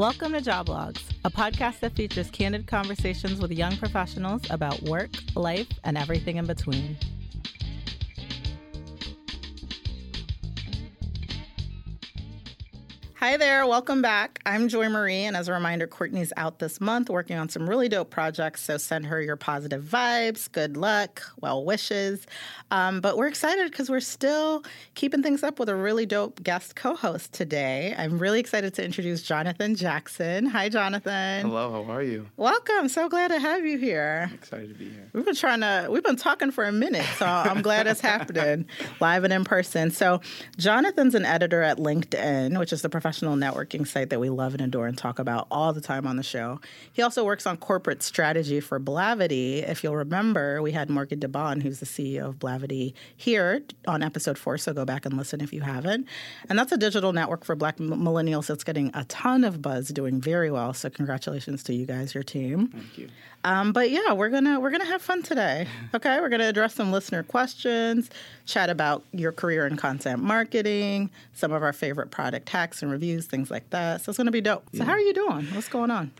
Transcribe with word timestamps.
Welcome 0.00 0.32
to 0.32 0.40
Joblogs, 0.40 1.02
a 1.26 1.30
podcast 1.30 1.80
that 1.80 1.94
features 1.94 2.30
candid 2.30 2.66
conversations 2.66 3.38
with 3.38 3.52
young 3.52 3.76
professionals 3.76 4.40
about 4.48 4.80
work, 4.84 5.10
life, 5.36 5.68
and 5.84 5.98
everything 5.98 6.38
in 6.38 6.46
between. 6.46 6.96
Hi 13.20 13.36
there, 13.36 13.66
welcome 13.66 14.00
back. 14.00 14.40
I'm 14.46 14.68
Joy 14.68 14.88
Marie, 14.88 15.24
and 15.24 15.36
as 15.36 15.46
a 15.46 15.52
reminder, 15.52 15.86
Courtney's 15.86 16.32
out 16.38 16.58
this 16.58 16.80
month 16.80 17.10
working 17.10 17.36
on 17.36 17.50
some 17.50 17.68
really 17.68 17.86
dope 17.86 18.08
projects. 18.08 18.62
So 18.62 18.78
send 18.78 19.04
her 19.04 19.20
your 19.20 19.36
positive 19.36 19.84
vibes, 19.84 20.50
good 20.50 20.78
luck, 20.78 21.22
well 21.38 21.62
wishes. 21.62 22.26
Um, 22.70 23.02
but 23.02 23.18
we're 23.18 23.26
excited 23.26 23.70
because 23.70 23.90
we're 23.90 24.00
still 24.00 24.64
keeping 24.94 25.22
things 25.22 25.42
up 25.42 25.58
with 25.58 25.68
a 25.68 25.76
really 25.76 26.06
dope 26.06 26.42
guest 26.42 26.76
co 26.76 26.94
host 26.94 27.34
today. 27.34 27.94
I'm 27.98 28.18
really 28.18 28.40
excited 28.40 28.72
to 28.76 28.84
introduce 28.86 29.20
Jonathan 29.20 29.74
Jackson. 29.74 30.46
Hi, 30.46 30.70
Jonathan. 30.70 31.42
Hello, 31.42 31.84
how 31.84 31.92
are 31.92 32.02
you? 32.02 32.26
Welcome. 32.38 32.88
So 32.88 33.10
glad 33.10 33.28
to 33.28 33.38
have 33.38 33.66
you 33.66 33.76
here. 33.76 34.28
I'm 34.30 34.34
excited 34.34 34.70
to 34.70 34.74
be 34.74 34.88
here. 34.88 35.10
We've 35.12 35.26
been 35.26 35.34
trying 35.34 35.60
to, 35.60 35.88
we've 35.90 36.02
been 36.02 36.16
talking 36.16 36.52
for 36.52 36.64
a 36.64 36.72
minute, 36.72 37.04
so 37.18 37.26
I'm 37.26 37.60
glad 37.60 37.86
it's 37.86 38.00
happening 38.00 38.64
live 39.00 39.24
and 39.24 39.32
in 39.34 39.44
person. 39.44 39.90
So, 39.90 40.22
Jonathan's 40.56 41.14
an 41.14 41.26
editor 41.26 41.62
at 41.62 41.76
LinkedIn, 41.76 42.58
which 42.58 42.72
is 42.72 42.80
the 42.80 42.88
professional 42.88 43.09
professional 43.10 43.34
networking 43.34 43.84
site 43.84 44.08
that 44.10 44.20
we 44.20 44.30
love 44.30 44.52
and 44.52 44.60
adore 44.60 44.86
and 44.86 44.96
talk 44.96 45.18
about 45.18 45.48
all 45.50 45.72
the 45.72 45.80
time 45.80 46.06
on 46.06 46.14
the 46.14 46.22
show. 46.22 46.60
He 46.92 47.02
also 47.02 47.24
works 47.24 47.44
on 47.44 47.56
corporate 47.56 48.04
strategy 48.04 48.60
for 48.60 48.78
Blavity. 48.78 49.68
If 49.68 49.82
you'll 49.82 49.96
remember, 49.96 50.62
we 50.62 50.70
had 50.70 50.88
Morgan 50.88 51.18
DeBaun, 51.18 51.60
who's 51.60 51.80
the 51.80 51.86
CEO 51.86 52.28
of 52.28 52.38
Blavity, 52.38 52.94
here 53.16 53.62
on 53.88 54.04
episode 54.04 54.38
four, 54.38 54.58
so 54.58 54.72
go 54.72 54.84
back 54.84 55.04
and 55.06 55.16
listen 55.16 55.40
if 55.40 55.52
you 55.52 55.62
haven't. 55.62 56.06
And 56.48 56.56
that's 56.56 56.70
a 56.70 56.76
digital 56.76 57.12
network 57.12 57.44
for 57.44 57.56
black 57.56 57.78
millennials 57.78 58.46
that's 58.46 58.62
getting 58.62 58.92
a 58.94 59.02
ton 59.06 59.42
of 59.42 59.60
buzz, 59.60 59.88
doing 59.88 60.20
very 60.20 60.52
well. 60.52 60.72
So 60.72 60.88
congratulations 60.88 61.64
to 61.64 61.74
you 61.74 61.86
guys, 61.86 62.14
your 62.14 62.22
team. 62.22 62.68
Thank 62.68 62.96
you. 62.96 63.08
Um, 63.42 63.72
but 63.72 63.90
yeah, 63.90 64.12
we're 64.12 64.28
gonna 64.28 64.60
we're 64.60 64.70
gonna 64.70 64.84
have 64.84 65.02
fun 65.02 65.22
today. 65.22 65.66
Okay, 65.92 66.20
we're 66.20 66.28
gonna 66.28 66.48
address 66.48 66.74
some 66.74 66.92
listener 66.92 67.22
questions, 67.24 68.10
chat 68.46 68.70
about 68.70 69.02
your 69.12 69.32
career 69.32 69.66
in 69.66 69.76
content 69.76 70.22
marketing, 70.22 71.10
some 71.32 71.52
of 71.52 71.62
our 71.62 71.72
favorite 71.72 72.10
product 72.10 72.48
hacks 72.48 72.82
and 72.82 72.92
reviews, 72.92 72.99
things 73.26 73.50
like 73.50 73.70
that. 73.70 74.02
So 74.02 74.10
it's 74.10 74.16
gonna 74.16 74.30
be 74.30 74.40
dope. 74.40 74.64
So 74.74 74.84
how 74.84 74.92
are 74.92 75.00
you 75.00 75.12
doing? 75.12 75.46
What's 75.54 75.68
going 75.68 75.90
on? 75.90 76.12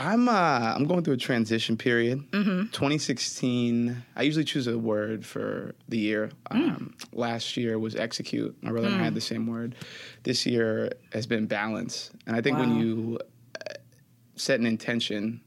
I'm 0.00 0.28
uh, 0.28 0.32
I'm 0.32 0.84
going 0.84 1.02
through 1.02 1.14
a 1.14 1.18
transition 1.18 1.76
period. 1.76 2.30
Mm-hmm. 2.30 2.70
2016. 2.70 4.04
I 4.14 4.22
usually 4.22 4.44
choose 4.44 4.68
a 4.68 4.78
word 4.78 5.26
for 5.26 5.74
the 5.88 5.98
year. 5.98 6.30
Mm. 6.52 6.56
Um, 6.56 6.94
last 7.12 7.56
year 7.56 7.78
was 7.78 7.96
execute. 7.96 8.56
My 8.62 8.70
brother 8.70 8.88
mm. 8.88 8.92
and 8.92 9.00
I 9.00 9.04
had 9.04 9.12
mm. 9.12 9.16
the 9.16 9.22
same 9.22 9.46
word. 9.46 9.74
This 10.22 10.46
year 10.46 10.92
has 11.12 11.26
been 11.26 11.46
balance. 11.46 12.10
And 12.26 12.36
I 12.36 12.40
think 12.40 12.58
wow. 12.58 12.66
when 12.66 12.78
you 12.78 13.18
uh, 13.60 13.74
set 14.36 14.60
an 14.60 14.66
intention 14.66 15.40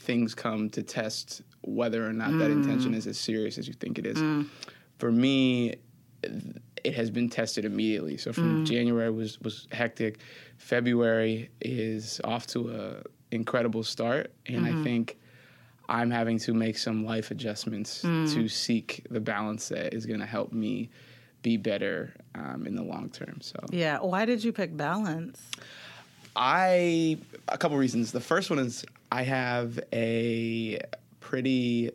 things 0.00 0.34
come 0.34 0.70
to 0.70 0.82
test 0.82 1.42
whether 1.62 2.06
or 2.06 2.12
not 2.12 2.30
mm. 2.30 2.38
that 2.38 2.50
intention 2.50 2.94
is 2.94 3.06
as 3.06 3.18
serious 3.18 3.58
as 3.58 3.68
you 3.68 3.74
think 3.74 3.98
it 3.98 4.06
is. 4.06 4.16
Mm. 4.16 4.48
For 4.98 5.12
me, 5.12 5.76
it 6.84 6.94
has 6.94 7.10
been 7.10 7.28
tested 7.28 7.64
immediately. 7.64 8.16
So 8.16 8.32
from 8.32 8.64
mm. 8.64 8.66
January 8.66 9.10
was 9.10 9.40
was 9.40 9.68
hectic. 9.72 10.18
February 10.58 11.50
is 11.60 12.20
off 12.24 12.46
to 12.48 12.70
a 12.70 13.34
incredible 13.34 13.82
start, 13.84 14.32
and 14.46 14.66
mm-hmm. 14.66 14.80
I 14.80 14.84
think 14.84 15.18
I'm 15.88 16.10
having 16.10 16.38
to 16.40 16.54
make 16.54 16.78
some 16.78 17.04
life 17.04 17.30
adjustments 17.30 18.02
mm. 18.02 18.32
to 18.34 18.48
seek 18.48 19.06
the 19.10 19.20
balance 19.20 19.68
that 19.68 19.92
is 19.92 20.06
going 20.06 20.20
to 20.20 20.26
help 20.26 20.52
me 20.52 20.90
be 21.42 21.56
better 21.56 22.14
um, 22.34 22.66
in 22.66 22.76
the 22.76 22.82
long 22.82 23.10
term. 23.10 23.38
So 23.40 23.58
yeah, 23.70 23.98
why 23.98 24.24
did 24.24 24.44
you 24.44 24.52
pick 24.52 24.76
balance? 24.76 25.40
I 26.36 27.18
a 27.48 27.58
couple 27.58 27.76
reasons. 27.76 28.12
The 28.12 28.20
first 28.20 28.50
one 28.50 28.58
is 28.58 28.84
I 29.10 29.22
have 29.22 29.80
a 29.92 30.78
pretty 31.18 31.90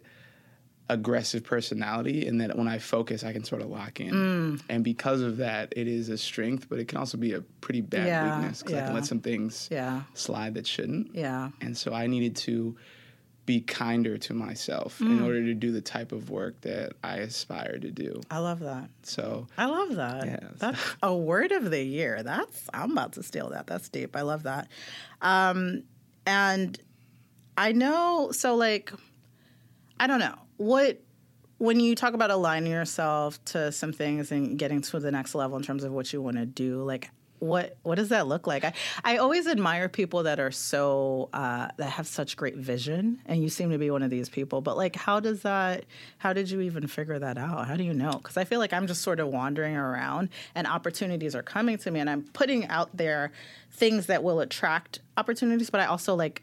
aggressive 0.90 1.44
personality 1.44 2.28
and 2.28 2.40
that 2.42 2.56
when 2.56 2.68
I 2.68 2.78
focus, 2.78 3.24
I 3.24 3.34
can 3.34 3.44
sort 3.44 3.62
of 3.62 3.70
lock 3.70 4.00
in. 4.00 4.12
Mm. 4.12 4.62
And 4.70 4.84
because 4.84 5.22
of 5.22 5.38
that, 5.38 5.74
it 5.76 5.88
is 5.88 6.10
a 6.10 6.18
strength, 6.18 6.68
but 6.70 6.80
it 6.80 6.88
can 6.88 6.98
also 6.98 7.18
be 7.18 7.34
a 7.34 7.42
pretty 7.42 7.82
bad 7.82 8.08
yeah, 8.08 8.38
weakness 8.38 8.62
because 8.62 8.76
yeah. 8.76 8.84
I 8.84 8.86
can 8.88 8.96
let 8.96 9.06
some 9.06 9.20
things 9.20 9.68
yeah. 9.72 10.04
slide 10.14 10.54
that 10.56 10.68
shouldn't. 10.68 11.16
Yeah. 11.16 11.50
And 11.62 11.76
so 11.76 11.94
I 11.94 12.06
needed 12.08 12.36
to 12.38 12.76
be 13.48 13.62
kinder 13.62 14.18
to 14.18 14.34
myself 14.34 15.00
mm. 15.00 15.08
in 15.08 15.24
order 15.24 15.44
to 15.44 15.54
do 15.54 15.72
the 15.72 15.82
type 15.82 16.12
of 16.12 16.30
work 16.30 16.60
that 16.62 16.94
I 17.04 17.18
aspire 17.18 17.78
to 17.80 17.92
do. 17.92 18.22
I 18.30 18.40
love 18.40 18.60
that. 18.60 18.90
So 19.04 19.48
I 19.58 19.66
love 19.66 19.96
that. 19.96 20.26
Yeah, 20.26 20.40
That's 20.58 20.80
a 21.04 21.16
word 21.16 21.52
of 21.52 21.72
the 21.72 21.82
year. 21.82 22.22
That's 22.22 22.70
I'm 22.74 22.92
about 22.92 23.14
to 23.14 23.24
steal 23.24 23.50
that. 23.50 23.66
That's 23.66 23.90
deep. 23.90 24.16
I 24.16 24.22
love 24.22 24.44
that. 24.44 24.68
Um, 25.22 25.84
and 26.28 26.80
I 27.58 27.72
know. 27.72 28.32
So 28.32 28.56
like, 28.56 28.92
I 30.00 30.08
don't 30.08 30.20
know 30.20 30.36
what 30.58 31.02
when 31.58 31.80
you 31.80 31.96
talk 31.96 32.14
about 32.14 32.32
aligning 32.32 32.72
yourself 32.72 33.44
to 33.46 33.72
some 33.72 33.94
things 33.94 34.32
and 34.32 34.60
getting 34.60 34.82
to 34.82 35.00
the 35.00 35.12
next 35.12 35.36
level 35.36 35.58
in 35.58 35.64
terms 35.64 35.84
of 35.84 35.92
what 35.92 36.12
you 36.12 36.22
want 36.22 36.38
to 36.38 36.46
do. 36.46 36.84
Like, 36.84 37.10
what 37.40 37.78
what 37.84 37.96
does 37.96 38.10
that 38.10 38.28
look 38.28 38.48
like? 38.48 38.64
I, 38.64 38.74
I 39.04 39.18
always 39.18 39.46
admire 39.46 39.90
people 39.90 40.24
that 40.24 40.40
are 40.40 40.52
so 40.52 41.30
uh, 41.34 41.68
that 41.78 41.90
have 41.90 42.08
such 42.08 42.38
great 42.38 42.56
vision, 42.56 43.20
and 43.26 43.42
you 43.42 43.50
seem 43.50 43.72
to 43.72 43.78
be 43.78 43.92
one 43.92 44.04
of 44.04 44.10
these 44.10 44.30
people. 44.30 44.62
But 44.62 44.78
like, 44.78 44.96
how 44.96 45.20
does 45.20 45.42
that? 45.42 45.86
How 46.18 46.34
did 46.34 46.50
you 46.50 46.62
even 46.62 46.88
figure 46.88 47.20
that 47.20 47.38
out? 47.38 47.68
How 47.68 47.76
do 47.76 47.84
you 47.84 47.94
know? 47.94 48.12
Because 48.12 48.38
I 48.38 48.46
feel 48.46 48.60
like 48.60 48.74
I'm 48.74 48.88
just 48.88 49.02
sort 49.02 49.20
of 49.20 49.28
wandering 49.28 49.76
around, 49.76 50.30
and 50.56 50.66
opportunities 50.66 51.36
are 51.36 51.44
coming 51.44 51.78
to 51.80 51.92
me, 51.92 52.00
and 52.00 52.10
I'm 52.10 52.24
putting 52.24 52.68
out 52.68 52.96
there 52.96 53.32
things 53.72 54.08
that 54.08 54.24
will 54.24 54.40
attract 54.40 55.00
opportunities. 55.18 55.70
But 55.70 55.82
I 55.82 55.86
also 55.86 56.16
like 56.16 56.42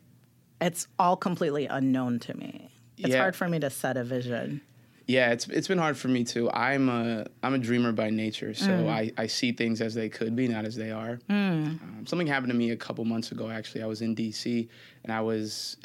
it's 0.60 0.86
all 0.98 1.16
completely 1.16 1.66
unknown 1.66 2.20
to 2.20 2.36
me. 2.36 2.71
It's 3.02 3.10
yeah. 3.10 3.18
hard 3.18 3.36
for 3.36 3.48
me 3.48 3.58
to 3.60 3.70
set 3.70 3.96
a 3.96 4.04
vision. 4.04 4.62
Yeah, 5.06 5.32
it's 5.32 5.48
it's 5.48 5.68
been 5.68 5.78
hard 5.78 5.96
for 5.96 6.08
me 6.08 6.24
too. 6.24 6.50
I'm 6.50 6.88
a 6.88 7.26
I'm 7.42 7.54
a 7.54 7.58
dreamer 7.58 7.92
by 7.92 8.10
nature, 8.10 8.54
so 8.54 8.68
mm. 8.68 8.88
I, 8.88 9.10
I 9.18 9.26
see 9.26 9.52
things 9.52 9.80
as 9.80 9.94
they 9.94 10.08
could 10.08 10.36
be, 10.36 10.46
not 10.46 10.64
as 10.64 10.76
they 10.76 10.90
are. 10.90 11.18
Mm. 11.28 11.82
Um, 11.82 12.04
something 12.06 12.26
happened 12.26 12.52
to 12.52 12.56
me 12.56 12.70
a 12.70 12.76
couple 12.76 13.04
months 13.04 13.32
ago. 13.32 13.50
Actually, 13.50 13.82
I 13.82 13.86
was 13.86 14.00
in 14.00 14.14
D.C. 14.14 14.68
and 15.02 15.12
I 15.12 15.20
was 15.20 15.76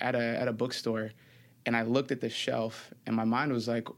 at 0.00 0.14
a 0.14 0.40
at 0.40 0.48
a 0.48 0.52
bookstore, 0.52 1.12
and 1.66 1.76
I 1.76 1.82
looked 1.82 2.12
at 2.12 2.20
the 2.20 2.28
shelf, 2.28 2.92
and 3.06 3.16
my 3.16 3.24
mind 3.24 3.52
was 3.52 3.68
like, 3.68 3.88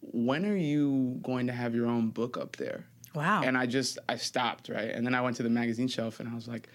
"When 0.00 0.44
are 0.44 0.56
you 0.56 1.18
going 1.22 1.46
to 1.46 1.52
have 1.52 1.74
your 1.74 1.86
own 1.86 2.10
book 2.10 2.36
up 2.36 2.56
there?" 2.56 2.84
Wow. 3.14 3.42
And 3.42 3.56
I 3.56 3.66
just 3.66 3.98
I 4.08 4.16
stopped 4.16 4.68
right, 4.68 4.90
and 4.90 5.04
then 5.04 5.14
I 5.14 5.22
went 5.22 5.36
to 5.36 5.42
the 5.42 5.50
magazine 5.50 5.88
shelf, 5.88 6.20
and 6.20 6.28
I 6.28 6.34
was 6.34 6.46
like 6.46 6.68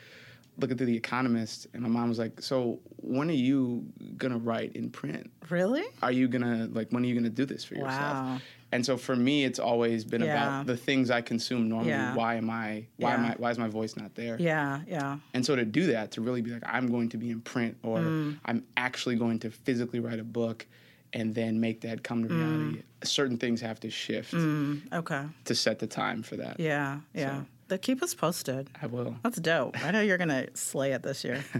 looking 0.58 0.78
through 0.78 0.88
The 0.88 0.98
Economist, 0.98 1.68
and 1.74 1.82
my 1.84 1.90
mom 1.90 2.10
was 2.10 2.20
like, 2.20 2.42
"So 2.42 2.80
when 2.98 3.30
are 3.30 3.34
you 3.34 3.86
gonna 4.18 4.38
write 4.38 4.76
in 4.76 4.90
print? 4.90 5.32
Really? 5.50 5.84
Are 6.02 6.12
you 6.12 6.28
gonna 6.28 6.70
like 6.72 6.90
when 6.92 7.04
are 7.04 7.08
you 7.08 7.16
gonna 7.16 7.30
do 7.30 7.46
this 7.46 7.64
for 7.64 7.76
yourself?" 7.76 8.14
Wow. 8.14 8.42
And 8.72 8.86
so 8.86 8.98
for 8.98 9.16
me, 9.16 9.46
it's 9.46 9.60
always 9.60 10.04
been 10.04 10.22
yeah. 10.22 10.34
about 10.34 10.66
the 10.66 10.76
things 10.76 11.10
I 11.10 11.22
consume 11.22 11.70
normally. 11.70 11.92
Yeah. 11.92 12.14
Why 12.14 12.36
am 12.36 12.50
I? 12.50 12.88
Why 12.98 13.12
yeah. 13.12 13.16
am 13.16 13.26
I? 13.26 13.36
Why 13.38 13.52
is 13.52 13.58
my 13.58 13.70
voice 13.70 13.96
not 13.96 14.16
there? 14.16 14.36
Yeah, 14.40 14.82
yeah. 14.88 15.20
And 15.34 15.46
so 15.46 15.56
to 15.56 15.64
do 15.64 15.88
that, 15.88 16.12
to 16.12 16.22
really 16.22 16.42
be 16.42 16.52
like, 16.52 16.64
I'm 16.66 16.88
going 16.88 17.10
to 17.10 17.18
be 17.18 17.30
in 17.30 17.42
print, 17.42 17.78
or 17.84 18.00
mm. 18.00 18.38
I'm 18.44 18.66
actually 18.76 19.16
going 19.16 19.40
to 19.40 19.52
physically 19.52 20.00
write 20.00 20.20
a 20.20 20.26
book, 20.26 20.66
and 21.14 21.34
then 21.34 21.62
make 21.62 21.82
that 21.82 22.04
come 22.04 22.28
to 22.28 22.34
reality. 22.34 22.80
Mm. 22.80 23.08
Certain 23.08 23.38
things 23.38 23.62
have 23.62 23.80
to 23.80 23.90
shift. 23.90 24.34
Mm. 24.34 24.92
Okay. 24.92 25.24
To 25.46 25.56
set 25.56 25.80
the 25.80 25.88
time 25.88 26.22
for 26.22 26.36
that. 26.36 26.60
Yeah, 26.60 27.00
yeah. 27.14 27.42
So, 27.42 27.46
but 27.68 27.82
keep 27.82 28.02
us 28.04 28.14
posted. 28.14 28.70
I 28.82 28.88
will. 28.88 29.16
That's 29.24 29.40
dope. 29.40 29.84
I 29.84 29.92
know 29.92 30.02
you're 30.02 30.18
gonna 30.18 30.48
slay 30.54 30.92
it 30.92 31.04
this 31.04 31.24
year. 31.24 31.44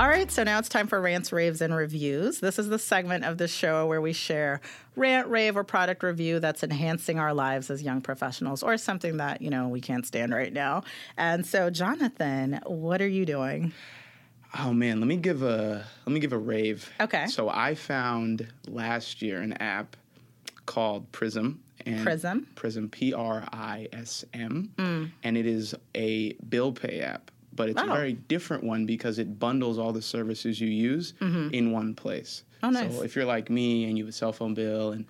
All 0.00 0.08
right, 0.08 0.30
so 0.30 0.44
now 0.44 0.58
it's 0.58 0.70
time 0.70 0.86
for 0.86 0.98
rants, 0.98 1.30
raves, 1.30 1.60
and 1.60 1.74
reviews. 1.74 2.40
This 2.40 2.58
is 2.58 2.70
the 2.70 2.78
segment 2.78 3.26
of 3.26 3.36
the 3.36 3.46
show 3.46 3.86
where 3.86 4.00
we 4.00 4.14
share 4.14 4.62
rant, 4.96 5.28
rave, 5.28 5.58
or 5.58 5.62
product 5.62 6.02
review 6.02 6.40
that's 6.40 6.62
enhancing 6.62 7.18
our 7.18 7.34
lives 7.34 7.68
as 7.68 7.82
young 7.82 8.00
professionals, 8.00 8.62
or 8.62 8.78
something 8.78 9.18
that 9.18 9.42
you 9.42 9.50
know 9.50 9.68
we 9.68 9.82
can't 9.82 10.06
stand 10.06 10.32
right 10.32 10.54
now. 10.54 10.84
And 11.18 11.44
so, 11.44 11.68
Jonathan, 11.68 12.60
what 12.64 13.02
are 13.02 13.08
you 13.08 13.26
doing? 13.26 13.74
Oh 14.58 14.72
man, 14.72 14.98
let 15.00 15.06
me 15.06 15.16
give 15.16 15.42
a 15.42 15.84
let 16.06 16.12
me 16.12 16.20
give 16.20 16.32
a 16.32 16.38
rave. 16.38 16.90
Okay. 17.00 17.26
So 17.28 17.48
I 17.48 17.74
found 17.74 18.46
last 18.66 19.22
year 19.22 19.40
an 19.40 19.52
app 19.54 19.96
called 20.66 21.10
Prism. 21.12 21.60
And 21.86 22.02
Prism? 22.02 22.46
Prism, 22.56 22.88
P 22.90 23.14
R 23.14 23.42
I 23.52 23.88
S 23.92 24.24
M, 24.34 24.70
and 25.22 25.36
it 25.36 25.46
is 25.46 25.74
a 25.94 26.34
bill 26.48 26.72
pay 26.72 27.00
app. 27.00 27.30
But 27.54 27.70
it's 27.70 27.80
a 27.80 27.84
Mm. 27.84 27.90
Oh. 27.90 27.94
very 27.94 28.12
different 28.12 28.64
one 28.64 28.86
because 28.86 29.18
it 29.18 29.38
bundles 29.38 29.78
all 29.78 29.92
the 29.92 30.02
services 30.02 30.60
you 30.60 30.68
use 30.68 31.14
in 31.20 31.72
one 31.72 31.94
place. 31.94 32.42
Mm-hmm. 32.62 32.66
Oh, 32.66 32.70
nice. 32.70 32.96
So 32.96 33.02
if 33.02 33.16
you're 33.16 33.24
like 33.24 33.48
me 33.50 33.84
and 33.84 33.96
you 33.96 34.04
have 34.04 34.10
a 34.10 34.12
cell 34.12 34.32
phone 34.32 34.52
bill 34.54 34.92
and 34.92 35.06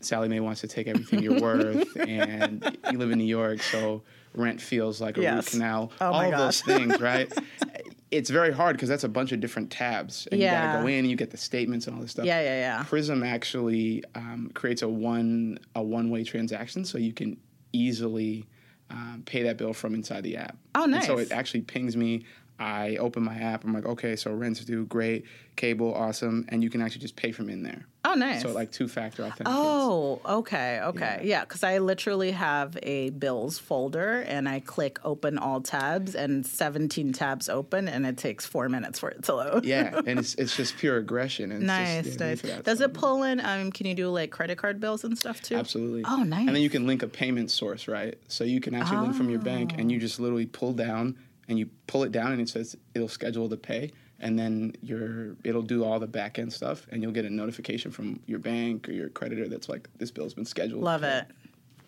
Sallie 0.00 0.28
Mae 0.28 0.40
wants 0.40 0.60
to 0.62 0.68
take 0.68 0.86
everything 0.88 1.22
you're 1.22 1.40
worth 1.50 1.96
and 1.96 2.76
you 2.90 2.98
live 2.98 3.10
in 3.10 3.18
New 3.18 3.24
York, 3.24 3.62
so 3.62 4.02
rent 4.34 4.60
feels 4.60 5.00
like 5.00 5.16
a 5.16 5.22
Yes. 5.22 5.34
root 5.46 5.46
canal. 5.60 5.90
Oh, 6.00 6.12
all 6.12 6.30
those 6.30 6.60
things, 6.60 7.00
right? 7.00 7.32
it's 8.10 8.30
very 8.30 8.52
hard 8.52 8.76
because 8.76 8.88
that's 8.88 9.04
a 9.04 9.08
bunch 9.08 9.32
of 9.32 9.40
different 9.40 9.70
tabs, 9.70 10.26
and 10.32 10.40
you 10.40 10.46
gotta 10.50 10.82
go 10.82 10.86
in 10.88 11.00
and 11.00 11.10
you 11.10 11.16
get 11.16 11.30
the 11.30 11.36
statements 11.36 11.86
and 11.86 11.96
all 11.96 12.02
this 12.02 12.10
stuff. 12.12 12.24
Yeah, 12.26 12.40
yeah, 12.40 12.58
yeah. 12.58 12.82
Prism 12.84 13.22
actually 13.22 14.02
um, 14.14 14.50
creates 14.54 14.82
a 14.82 14.88
one 14.88 15.58
a 15.74 15.82
one 15.82 16.10
way 16.10 16.24
transaction, 16.24 16.84
so 16.84 16.98
you 16.98 17.12
can 17.12 17.36
easily 17.72 18.46
um, 18.90 19.22
pay 19.26 19.42
that 19.44 19.56
bill 19.56 19.72
from 19.72 19.94
inside 19.94 20.24
the 20.24 20.36
app. 20.36 20.56
Oh, 20.74 20.84
And 20.84 21.02
so 21.04 21.18
it 21.18 21.30
actually 21.32 21.60
pings 21.62 21.96
me. 21.96 22.24
I 22.58 22.96
open 22.96 23.22
my 23.22 23.36
app. 23.36 23.64
I'm 23.64 23.72
like, 23.72 23.86
okay, 23.86 24.16
so 24.16 24.32
rent's 24.34 24.62
due, 24.64 24.84
great, 24.86 25.24
cable, 25.56 25.94
awesome, 25.94 26.44
and 26.48 26.62
you 26.62 26.68
can 26.68 26.82
actually 26.82 27.00
just 27.00 27.16
pay 27.16 27.32
from 27.32 27.48
in 27.48 27.62
there. 27.62 27.86
Oh, 28.02 28.14
nice. 28.14 28.40
So 28.42 28.52
like 28.52 28.72
two 28.72 28.88
factor 28.88 29.22
authentication. 29.24 29.52
Oh, 29.62 30.20
okay, 30.24 30.80
okay. 30.84 31.20
Yeah, 31.22 31.40
because 31.44 31.62
I 31.62 31.78
literally 31.78 32.30
have 32.30 32.78
a 32.82 33.10
bills 33.10 33.58
folder 33.58 34.20
and 34.22 34.48
I 34.48 34.60
click 34.60 34.98
open 35.04 35.36
all 35.36 35.60
tabs 35.60 36.14
and 36.14 36.46
17 36.46 37.12
tabs 37.12 37.50
open 37.50 37.88
and 37.88 38.06
it 38.06 38.16
takes 38.16 38.46
four 38.46 38.70
minutes 38.70 38.98
for 38.98 39.10
it 39.10 39.24
to 39.24 39.34
load. 39.34 39.66
Yeah, 39.66 40.00
and 40.06 40.18
it's 40.18 40.34
it's 40.36 40.56
just 40.56 40.78
pure 40.78 40.96
aggression. 40.96 41.52
And 41.52 41.66
Nice, 41.66 42.04
just, 42.04 42.20
yeah, 42.20 42.26
nice. 42.56 42.62
Does 42.62 42.80
it 42.80 42.94
pull 42.94 43.22
in? 43.22 43.38
Um, 43.38 43.70
can 43.70 43.86
you 43.86 43.94
do 43.94 44.08
like 44.08 44.30
credit 44.30 44.56
card 44.56 44.80
bills 44.80 45.04
and 45.04 45.18
stuff 45.18 45.42
too? 45.42 45.56
Absolutely. 45.56 46.02
Oh, 46.06 46.22
nice. 46.22 46.46
And 46.46 46.56
then 46.56 46.62
you 46.62 46.70
can 46.70 46.86
link 46.86 47.02
a 47.02 47.08
payment 47.08 47.50
source, 47.50 47.86
right? 47.86 48.16
So 48.28 48.44
you 48.44 48.60
can 48.62 48.74
actually 48.74 48.98
link 48.98 49.14
from 49.14 49.28
your 49.28 49.40
bank, 49.40 49.74
and 49.76 49.92
you 49.92 49.98
Oh. 49.98 50.00
just 50.00 50.18
literally 50.18 50.46
pull 50.46 50.72
down, 50.72 51.18
and 51.48 51.58
you 51.58 51.68
pull 51.86 52.04
it 52.04 52.12
down, 52.12 52.32
and 52.32 52.40
it 52.40 52.48
says 52.48 52.76
it'll 52.94 53.08
schedule 53.08 53.46
the 53.48 53.58
pay, 53.58 53.92
and 54.20 54.38
then 54.38 54.74
your 54.82 55.36
it'll 55.44 55.62
do 55.62 55.84
all 55.84 55.98
the 55.98 56.06
back 56.06 56.38
end 56.38 56.52
stuff, 56.52 56.86
and 56.90 57.02
you'll 57.02 57.12
get 57.12 57.24
a 57.24 57.30
notification 57.30 57.90
from 57.90 58.20
your 58.26 58.38
bank 58.38 58.88
or 58.88 58.92
your 58.92 59.08
creditor 59.08 59.48
that's 59.48 59.68
like 59.68 59.88
this 59.98 60.10
bill's 60.10 60.34
been 60.34 60.44
scheduled. 60.44 60.82
Love 60.82 61.02
it. 61.02 61.26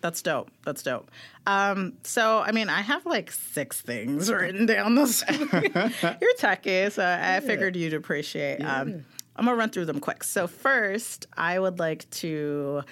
That's 0.01 0.21
dope. 0.21 0.49
That's 0.65 0.83
dope. 0.83 1.09
Um, 1.47 1.93
so, 2.03 2.39
I 2.39 2.51
mean, 2.51 2.67
I 2.67 2.81
have 2.81 3.05
like 3.05 3.31
six 3.31 3.79
things 3.79 4.29
written 4.29 4.65
down. 4.65 4.95
This 4.95 5.23
you're 5.29 5.39
techie, 6.37 6.91
so 6.91 7.19
I 7.21 7.39
figured 7.39 7.77
you'd 7.77 7.93
appreciate. 7.93 8.59
Um, 8.59 9.05
I'm 9.35 9.45
gonna 9.45 9.55
run 9.55 9.69
through 9.69 9.85
them 9.85 10.01
quick. 10.01 10.25
So, 10.25 10.45
first, 10.45 11.27
I 11.37 11.57
would 11.57 11.79
like 11.79 12.09
to 12.11 12.83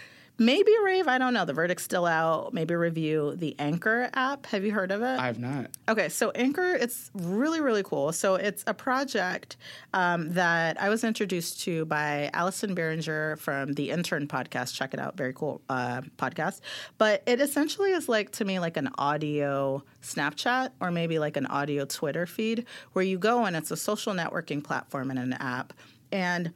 maybe 0.41 0.71
rave. 0.83 1.07
I 1.07 1.19
don't 1.19 1.33
know. 1.33 1.45
The 1.45 1.53
verdict's 1.53 1.83
still 1.83 2.05
out. 2.05 2.53
Maybe 2.53 2.73
review 2.73 3.35
the 3.35 3.55
Anchor 3.59 4.09
app. 4.13 4.47
Have 4.47 4.65
you 4.65 4.71
heard 4.71 4.91
of 4.91 5.01
it? 5.01 5.19
I 5.19 5.27
have 5.27 5.39
not. 5.39 5.69
Okay, 5.87 6.09
so 6.09 6.31
Anchor, 6.31 6.73
it's 6.73 7.11
really, 7.13 7.61
really 7.61 7.83
cool. 7.83 8.11
So 8.11 8.35
it's 8.35 8.63
a 8.65 8.73
project 8.73 9.57
um, 9.93 10.33
that 10.33 10.81
I 10.81 10.89
was 10.89 11.03
introduced 11.03 11.61
to 11.61 11.85
by 11.85 12.31
Allison 12.33 12.75
Behringer 12.75 13.37
from 13.37 13.73
the 13.73 13.91
Intern 13.91 14.27
podcast. 14.27 14.73
Check 14.73 14.95
it 14.95 14.99
out, 14.99 15.15
very 15.15 15.33
cool 15.33 15.61
uh, 15.69 16.01
podcast. 16.17 16.61
But 16.97 17.21
it 17.27 17.39
essentially 17.39 17.91
is 17.91 18.09
like 18.09 18.31
to 18.31 18.45
me 18.45 18.59
like 18.59 18.77
an 18.77 18.89
audio 18.97 19.83
Snapchat 20.01 20.71
or 20.81 20.89
maybe 20.89 21.19
like 21.19 21.37
an 21.37 21.45
audio 21.45 21.85
Twitter 21.85 22.25
feed 22.25 22.65
where 22.93 23.05
you 23.05 23.19
go 23.19 23.45
and 23.45 23.55
it's 23.55 23.69
a 23.69 23.77
social 23.77 24.13
networking 24.13 24.63
platform 24.63 25.11
and 25.11 25.19
an 25.19 25.33
app 25.33 25.73
and 26.11 26.53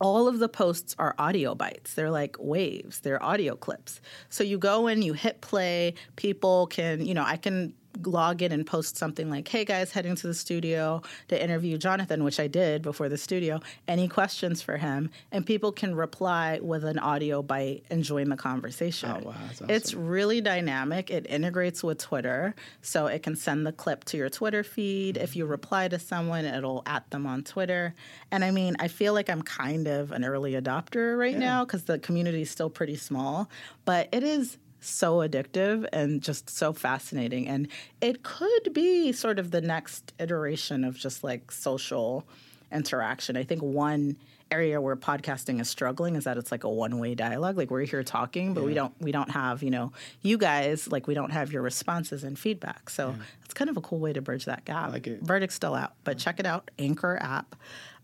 all 0.00 0.26
of 0.26 0.38
the 0.38 0.48
posts 0.48 0.96
are 0.98 1.14
audio 1.18 1.54
bites. 1.54 1.94
They're 1.94 2.10
like 2.10 2.36
waves, 2.38 3.00
they're 3.00 3.22
audio 3.22 3.54
clips. 3.54 4.00
So 4.28 4.42
you 4.42 4.58
go 4.58 4.86
in, 4.86 5.02
you 5.02 5.12
hit 5.12 5.40
play, 5.40 5.94
people 6.16 6.66
can, 6.66 7.04
you 7.04 7.14
know, 7.14 7.24
I 7.24 7.36
can 7.36 7.74
log 8.04 8.42
in 8.42 8.52
and 8.52 8.66
post 8.66 8.96
something 8.96 9.30
like, 9.30 9.48
hey 9.48 9.64
guys, 9.64 9.92
heading 9.92 10.14
to 10.16 10.26
the 10.26 10.34
studio 10.34 11.02
to 11.28 11.42
interview 11.42 11.76
Jonathan, 11.78 12.24
which 12.24 12.40
I 12.40 12.46
did 12.46 12.82
before 12.82 13.08
the 13.08 13.18
studio. 13.18 13.60
Any 13.88 14.08
questions 14.08 14.62
for 14.62 14.76
him? 14.76 15.10
And 15.32 15.44
people 15.44 15.72
can 15.72 15.94
reply 15.94 16.60
with 16.62 16.84
an 16.84 16.98
audio 16.98 17.42
bite 17.42 17.84
and 17.90 18.04
join 18.04 18.28
the 18.28 18.36
conversation. 18.36 19.10
Oh, 19.10 19.28
wow, 19.28 19.34
that's 19.48 19.60
It's 19.70 19.94
really 19.94 20.40
dynamic. 20.40 21.10
It 21.10 21.26
integrates 21.28 21.82
with 21.82 21.98
Twitter, 21.98 22.54
so 22.82 23.06
it 23.06 23.22
can 23.22 23.36
send 23.36 23.66
the 23.66 23.72
clip 23.72 24.04
to 24.06 24.16
your 24.16 24.28
Twitter 24.28 24.62
feed. 24.62 25.16
If 25.16 25.36
you 25.36 25.44
mm-hmm. 25.44 25.52
reply 25.52 25.88
to 25.88 25.98
someone, 25.98 26.44
it'll 26.44 26.82
at 26.86 27.10
them 27.10 27.26
on 27.26 27.42
Twitter. 27.42 27.94
And 28.30 28.44
I 28.44 28.50
mean, 28.50 28.76
I 28.78 28.88
feel 28.88 29.14
like 29.14 29.28
I'm 29.28 29.42
kind 29.42 29.86
of 29.86 30.12
an 30.12 30.24
early 30.24 30.52
adopter 30.52 31.18
right 31.18 31.36
now 31.36 31.64
because 31.64 31.84
the 31.84 31.98
community 31.98 32.42
is 32.42 32.50
still 32.50 32.70
pretty 32.70 32.96
small, 32.96 33.50
but 33.84 34.08
it 34.12 34.22
is 34.22 34.58
so 34.80 35.16
addictive 35.18 35.86
and 35.92 36.22
just 36.22 36.50
so 36.50 36.72
fascinating. 36.72 37.46
And 37.46 37.68
it 38.00 38.22
could 38.22 38.72
be 38.72 39.12
sort 39.12 39.38
of 39.38 39.50
the 39.50 39.60
next 39.60 40.12
iteration 40.18 40.84
of 40.84 40.96
just 40.96 41.22
like 41.22 41.50
social 41.52 42.26
interaction. 42.72 43.36
I 43.36 43.42
think 43.44 43.62
one 43.62 44.16
area 44.50 44.80
where 44.80 44.96
podcasting 44.96 45.60
is 45.60 45.68
struggling 45.68 46.16
is 46.16 46.24
that 46.24 46.36
it's 46.36 46.50
like 46.50 46.64
a 46.64 46.68
one-way 46.68 47.14
dialogue. 47.14 47.56
Like 47.56 47.70
we're 47.70 47.84
here 47.84 48.02
talking 48.02 48.52
but 48.54 48.64
we 48.64 48.74
don't 48.74 48.92
we 49.00 49.12
don't 49.12 49.30
have 49.30 49.62
you 49.62 49.70
know 49.70 49.92
you 50.22 50.38
guys 50.38 50.90
like 50.90 51.06
we 51.06 51.14
don't 51.14 51.30
have 51.30 51.52
your 51.52 51.62
responses 51.62 52.24
and 52.24 52.38
feedback. 52.38 52.90
So 52.90 53.14
it's 53.44 53.54
kind 53.54 53.70
of 53.70 53.76
a 53.76 53.80
cool 53.80 54.00
way 54.00 54.12
to 54.12 54.20
bridge 54.20 54.46
that 54.46 54.64
gap. 54.64 54.92
Like 54.92 55.06
it. 55.06 55.22
verdict's 55.22 55.54
still 55.54 55.74
out 55.74 55.92
but 56.04 56.18
check 56.18 56.40
it 56.40 56.46
out 56.46 56.70
anchor 56.78 57.18
app. 57.20 57.54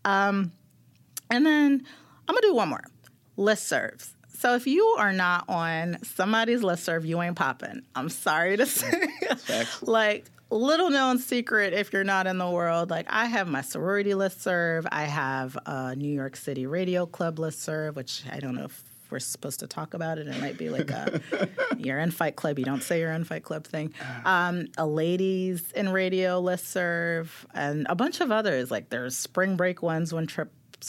Um, 0.05 0.51
and 1.29 1.45
then 1.45 1.85
i'm 2.27 2.35
gonna 2.35 2.41
do 2.41 2.55
one 2.55 2.69
more. 2.69 2.83
List 3.35 3.71
listservs 3.71 4.13
so 4.37 4.55
if 4.55 4.67
you 4.67 4.83
are 4.99 5.13
not 5.13 5.45
on 5.49 5.97
somebody's 6.03 6.63
list 6.63 6.83
serve, 6.83 7.05
you 7.05 7.21
ain't 7.21 7.35
popping. 7.35 7.81
I'm 7.95 8.09
sorry 8.09 8.57
to 8.57 8.65
say. 8.67 9.09
Like 9.81 10.25
little 10.49 10.89
known 10.89 11.19
secret 11.19 11.73
if 11.73 11.91
you're 11.91 12.05
not 12.05 12.25
in 12.25 12.37
the 12.37 12.49
world 12.49 12.89
like 12.89 13.05
i 13.09 13.25
have 13.25 13.49
my 13.49 13.59
sorority 13.59 14.13
list 14.13 14.41
serve 14.41 14.87
i 14.93 15.03
have 15.03 15.57
a 15.65 15.93
new 15.93 16.07
york 16.07 16.37
city 16.37 16.65
radio 16.65 17.05
club 17.05 17.37
list 17.37 17.61
serve 17.61 17.97
which 17.97 18.23
i 18.31 18.39
don't 18.39 18.55
know 18.55 18.63
if 18.63 18.81
we're 19.09 19.19
supposed 19.19 19.59
to 19.61 19.67
talk 19.67 19.93
about 19.93 20.17
it. 20.17 20.27
It 20.27 20.39
might 20.41 20.57
be 20.57 20.69
like 20.69 20.89
a 20.91 21.21
you're 21.77 21.99
in 21.99 22.11
fight 22.11 22.35
club. 22.35 22.59
You 22.59 22.65
don't 22.65 22.83
say 22.83 22.99
you're 22.99 23.13
in 23.13 23.23
fight 23.23 23.43
club 23.43 23.65
thing. 23.65 23.93
Um, 24.25 24.67
a 24.77 24.85
ladies 24.85 25.71
in 25.71 25.89
radio 25.89 26.39
list 26.39 26.67
serve 26.67 27.45
and 27.53 27.85
a 27.89 27.95
bunch 27.95 28.21
of 28.21 28.31
others. 28.31 28.69
Like 28.71 28.89
there's 28.89 29.15
spring 29.15 29.55
break 29.55 29.81
ones 29.81 30.13
when 30.13 30.27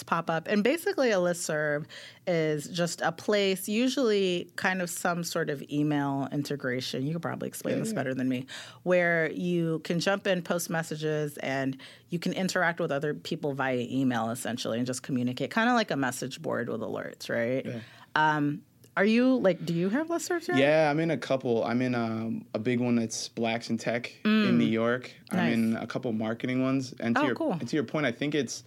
pop 0.07 0.29
up 0.31 0.47
and 0.49 0.63
basically 0.63 1.11
a 1.11 1.19
list 1.19 1.45
serve 1.45 1.87
is 2.27 2.69
just 2.69 3.01
a 3.01 3.11
place 3.11 3.69
usually 3.69 4.51
kind 4.57 4.83
of 4.83 4.91
some 4.91 5.25
sort 5.25 5.49
of 5.51 5.63
email 5.73 6.29
integration 6.31 7.07
you 7.07 7.13
could 7.15 7.23
probably 7.23 7.49
explain 7.49 7.79
this 7.79 7.93
better 7.93 8.15
than 8.15 8.29
me 8.29 8.47
where 8.83 9.31
you 9.33 9.81
can 9.85 9.99
jump 9.99 10.27
in 10.27 10.43
post 10.43 10.69
messages 10.69 11.37
and 11.39 11.79
you 12.11 12.19
can 12.19 12.33
interact 12.35 12.81
with 12.81 12.93
other 12.93 13.15
people 13.15 13.55
via 13.55 13.87
email 13.91 14.31
essentially 14.31 14.77
and 14.79 14.87
just 14.87 15.03
communicate 15.03 15.51
kind 15.51 15.69
of 15.69 15.75
like 15.75 15.91
a 15.91 15.97
message 15.97 16.41
board 16.43 16.69
with 16.69 16.81
alerts 16.81 17.29
right 17.31 17.67
um, 18.15 18.61
are 18.97 19.05
you 19.05 19.37
like 19.37 19.65
do 19.65 19.73
you 19.73 19.89
have 19.91 20.09
listservs 20.09 20.49
yet? 20.49 20.57
Yeah, 20.57 20.91
I'm 20.91 20.99
in 20.99 21.13
a 21.13 21.17
couple. 21.17 21.63
I'm 21.63 21.81
in 21.83 21.95
um, 21.95 22.45
a 22.53 22.59
big 22.59 22.81
one 22.81 22.97
that's 22.97 23.29
Blacks 23.29 23.71
in 23.71 23.79
Tech 23.79 24.13
in 24.25 24.59
New 24.59 24.65
York. 24.65 25.13
I'm 25.31 25.39
Mm. 25.39 25.53
In 25.53 25.77
a 25.77 25.87
couple 25.87 26.13
marketing 26.13 26.65
ones. 26.65 26.95
And 26.99 27.15
to 27.15 27.23
Oh, 27.23 27.27
your 27.27 27.35
cool. 27.37 27.53
and 27.53 27.69
to 27.69 27.77
your 27.77 27.85
point, 27.85 28.07
I 28.07 28.11
think 28.11 28.35
it's 28.35 28.65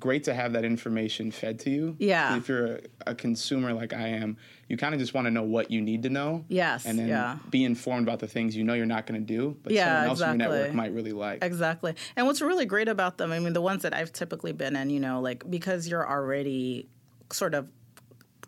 great 0.00 0.24
to 0.24 0.34
have 0.34 0.52
that 0.54 0.64
information 0.64 1.30
fed 1.30 1.58
to 1.60 1.70
you. 1.70 1.96
Yeah. 1.98 2.36
If 2.36 2.48
you're 2.48 2.66
a, 2.66 2.80
a 3.08 3.14
consumer 3.14 3.72
like 3.72 3.92
I 3.92 4.08
am, 4.08 4.36
you 4.68 4.76
kind 4.76 4.94
of 4.94 5.00
just 5.00 5.14
want 5.14 5.26
to 5.26 5.30
know 5.30 5.42
what 5.42 5.70
you 5.70 5.80
need 5.80 6.02
to 6.02 6.10
know. 6.10 6.44
Yes, 6.48 6.84
And 6.84 6.98
then 6.98 7.08
yeah. 7.08 7.38
be 7.50 7.64
informed 7.64 8.06
about 8.08 8.18
the 8.18 8.26
things 8.26 8.56
you 8.56 8.64
know 8.64 8.74
you're 8.74 8.86
not 8.86 9.06
going 9.06 9.20
to 9.20 9.26
do, 9.26 9.56
but 9.62 9.72
Yeah, 9.72 9.84
someone 9.84 10.08
else 10.08 10.20
in 10.20 10.26
your 10.28 10.36
network 10.36 10.74
might 10.74 10.92
really 10.92 11.12
like. 11.12 11.44
Exactly. 11.44 11.94
And 12.16 12.26
what's 12.26 12.40
really 12.40 12.66
great 12.66 12.88
about 12.88 13.18
them, 13.18 13.32
I 13.32 13.38
mean, 13.38 13.52
the 13.52 13.60
ones 13.60 13.82
that 13.82 13.94
I've 13.94 14.12
typically 14.12 14.52
been 14.52 14.74
in, 14.76 14.90
you 14.90 15.00
know, 15.00 15.20
like 15.20 15.48
because 15.48 15.86
you're 15.88 16.08
already 16.08 16.88
sort 17.30 17.54
of 17.54 17.68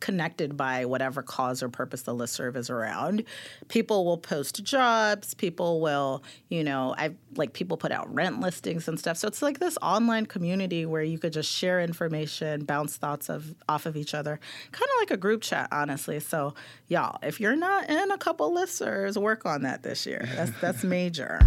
connected 0.00 0.56
by 0.56 0.84
whatever 0.84 1.22
cause 1.22 1.62
or 1.62 1.68
purpose 1.68 2.02
the 2.02 2.14
listserv 2.14 2.56
is 2.56 2.70
around. 2.70 3.24
People 3.68 4.04
will 4.04 4.18
post 4.18 4.62
jobs, 4.64 5.34
people 5.34 5.80
will, 5.80 6.22
you 6.48 6.62
know, 6.64 6.94
I 6.96 7.14
like 7.36 7.52
people 7.52 7.76
put 7.76 7.92
out 7.92 8.12
rent 8.12 8.40
listings 8.40 8.88
and 8.88 8.98
stuff. 8.98 9.16
So 9.16 9.28
it's 9.28 9.42
like 9.42 9.58
this 9.58 9.78
online 9.82 10.26
community 10.26 10.86
where 10.86 11.02
you 11.02 11.18
could 11.18 11.32
just 11.32 11.50
share 11.50 11.80
information, 11.80 12.64
bounce 12.64 12.96
thoughts 12.96 13.28
of 13.28 13.54
off 13.68 13.86
of 13.86 13.96
each 13.96 14.14
other. 14.14 14.38
Kind 14.72 14.88
of 14.94 15.00
like 15.00 15.10
a 15.10 15.16
group 15.16 15.42
chat, 15.42 15.68
honestly. 15.72 16.20
So, 16.20 16.54
y'all, 16.88 17.18
if 17.22 17.40
you're 17.40 17.56
not 17.56 17.88
in 17.88 18.10
a 18.10 18.18
couple 18.18 18.52
listservs, 18.52 19.16
work 19.16 19.46
on 19.46 19.62
that 19.62 19.82
this 19.82 20.06
year. 20.06 20.28
That's 20.36 20.52
that's 20.60 20.84
major. 20.84 21.40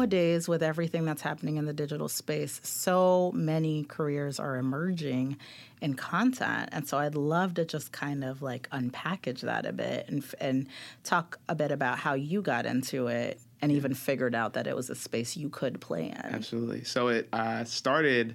Nowadays, 0.00 0.48
with 0.48 0.62
everything 0.62 1.04
that's 1.04 1.20
happening 1.20 1.56
in 1.56 1.66
the 1.66 1.74
digital 1.74 2.08
space, 2.08 2.58
so 2.62 3.30
many 3.34 3.84
careers 3.84 4.40
are 4.40 4.56
emerging 4.56 5.36
in 5.82 5.94
content. 5.94 6.70
And 6.72 6.88
so 6.88 6.98
I'd 6.98 7.14
love 7.14 7.54
to 7.54 7.66
just 7.66 7.92
kind 7.92 8.24
of 8.24 8.40
like 8.40 8.68
unpackage 8.70 9.40
that 9.40 9.66
a 9.66 9.72
bit 9.72 10.08
and, 10.08 10.24
and 10.40 10.66
talk 11.04 11.38
a 11.48 11.54
bit 11.54 11.70
about 11.70 11.98
how 11.98 12.14
you 12.14 12.40
got 12.40 12.64
into 12.64 13.08
it 13.08 13.40
and 13.60 13.70
even 13.70 13.92
figured 13.92 14.34
out 14.34 14.54
that 14.54 14.66
it 14.66 14.74
was 14.74 14.88
a 14.88 14.94
space 14.94 15.36
you 15.36 15.50
could 15.50 15.82
play 15.82 16.06
in. 16.06 16.16
Absolutely. 16.16 16.82
So 16.84 17.08
it 17.08 17.28
uh, 17.34 17.64
started 17.64 18.34